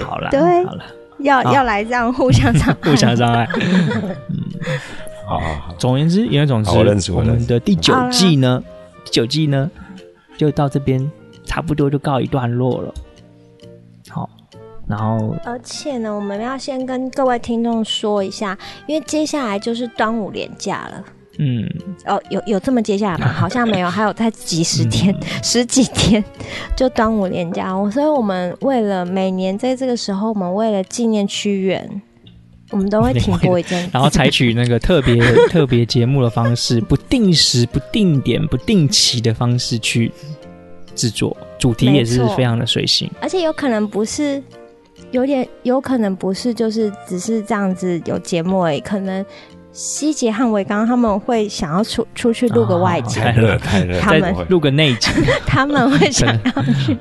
[0.06, 0.84] 好了，对，好了，
[1.20, 3.48] 要要来这样互相伤害，互相伤害。
[3.56, 4.16] 嗯，
[5.28, 5.76] 好好好。
[5.78, 8.64] 总而言之，言而总之，我们的第九季呢，
[9.06, 9.70] 第九季呢，
[10.38, 11.12] 就到这边
[11.46, 12.94] 差不多就告一段落了。
[14.88, 21.04] 然后，而且呢，我们要先跟各位听众说一下，因为接下来就是端午连假了。
[21.40, 21.70] 嗯，
[22.06, 23.28] 哦，有有这么接下来吗？
[23.36, 26.24] 好像没有，还有在几十天、嗯、十几天
[26.76, 27.70] 就端午连假。
[27.92, 32.02] 所以，我们为了每年在这个时候，我们为了纪念屈原，
[32.72, 35.22] 我们都会停播一阵，然后采取那个特别
[35.52, 40.12] 特别节目的方式，不定时、不定点、不定期的方式去
[40.96, 44.42] 制作，主题也是非常的随性，而且有可能不是。
[45.12, 48.80] 有点有可能不是，就是只是这样子有节目而已。
[48.80, 49.26] 可能
[49.72, 53.22] 希杰和维刚他们会想要出出去录个外景，
[54.02, 55.14] 他们录个内景，
[55.46, 56.98] 他们会想要去。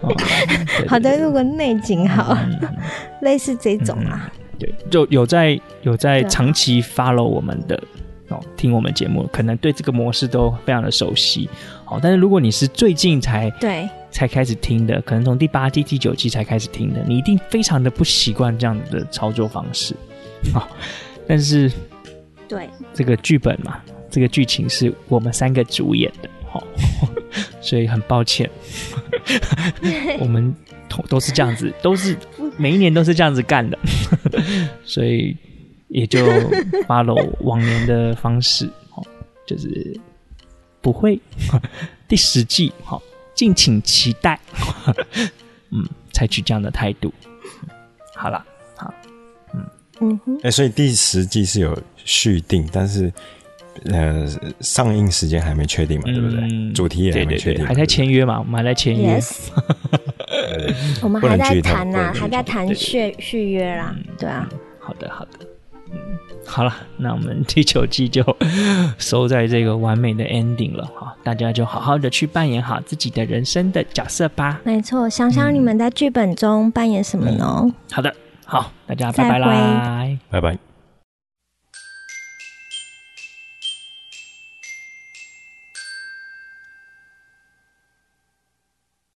[0.86, 2.36] 好的，录个内景好，
[3.22, 4.30] 类似这种啊。
[4.58, 7.82] 对，就有在有在长期 follow 我们的
[8.28, 11.48] 哦，听我们节目，可能对这个模式都非常的熟悉。
[11.86, 13.88] 哦，但是如果你是最近才对。
[14.16, 19.94] 才开始听的，可能从第八季、第九季才开始听的，你一定非常的不习惯这样的操作方式
[20.54, 20.68] 啊、 哦！
[21.28, 21.70] 但是，
[22.48, 23.78] 对这个剧本嘛，
[24.10, 26.64] 这个剧情是我们三个主演的，哦，
[27.60, 28.48] 所以很抱歉，
[30.18, 30.54] 我们
[30.88, 32.16] 都都是这样子，都是
[32.56, 33.78] 每一年都是这样子干的，
[34.82, 35.36] 所以
[35.88, 36.26] 也就
[36.88, 38.64] follow 往年的方式，
[38.94, 39.04] 哦，
[39.46, 40.00] 就是
[40.80, 41.20] 不会
[42.08, 43.02] 第十季，好、哦。
[43.36, 44.40] 敬请期待，
[45.70, 47.12] 嗯，采取这样的态度。
[48.16, 48.44] 好了，
[48.76, 48.92] 好，
[49.54, 49.64] 嗯
[50.00, 53.12] 嗯哼，哎、欸，所以第十季是有续订，但是
[53.84, 54.26] 呃，
[54.60, 56.40] 上映时间还没确定嘛，对不对？
[56.40, 58.38] 嗯、主题也还没确定，还在签约嘛？
[58.38, 59.50] 我们还在签约，Yes.
[61.02, 64.48] 我们还在谈呐、啊，还在谈续续约啦，对啊。
[64.80, 65.30] 好的，好的。
[66.46, 68.24] 好了，那我们第九季就
[68.98, 74.60] 收在这个完美的 ending 了哈，大家就好好的去扮演好自己的人生的角色吧。
[74.64, 77.60] 没错，想想你们在剧本中扮演什么呢？
[77.64, 80.58] 嗯、好的，好，大家拜拜啦，拜拜。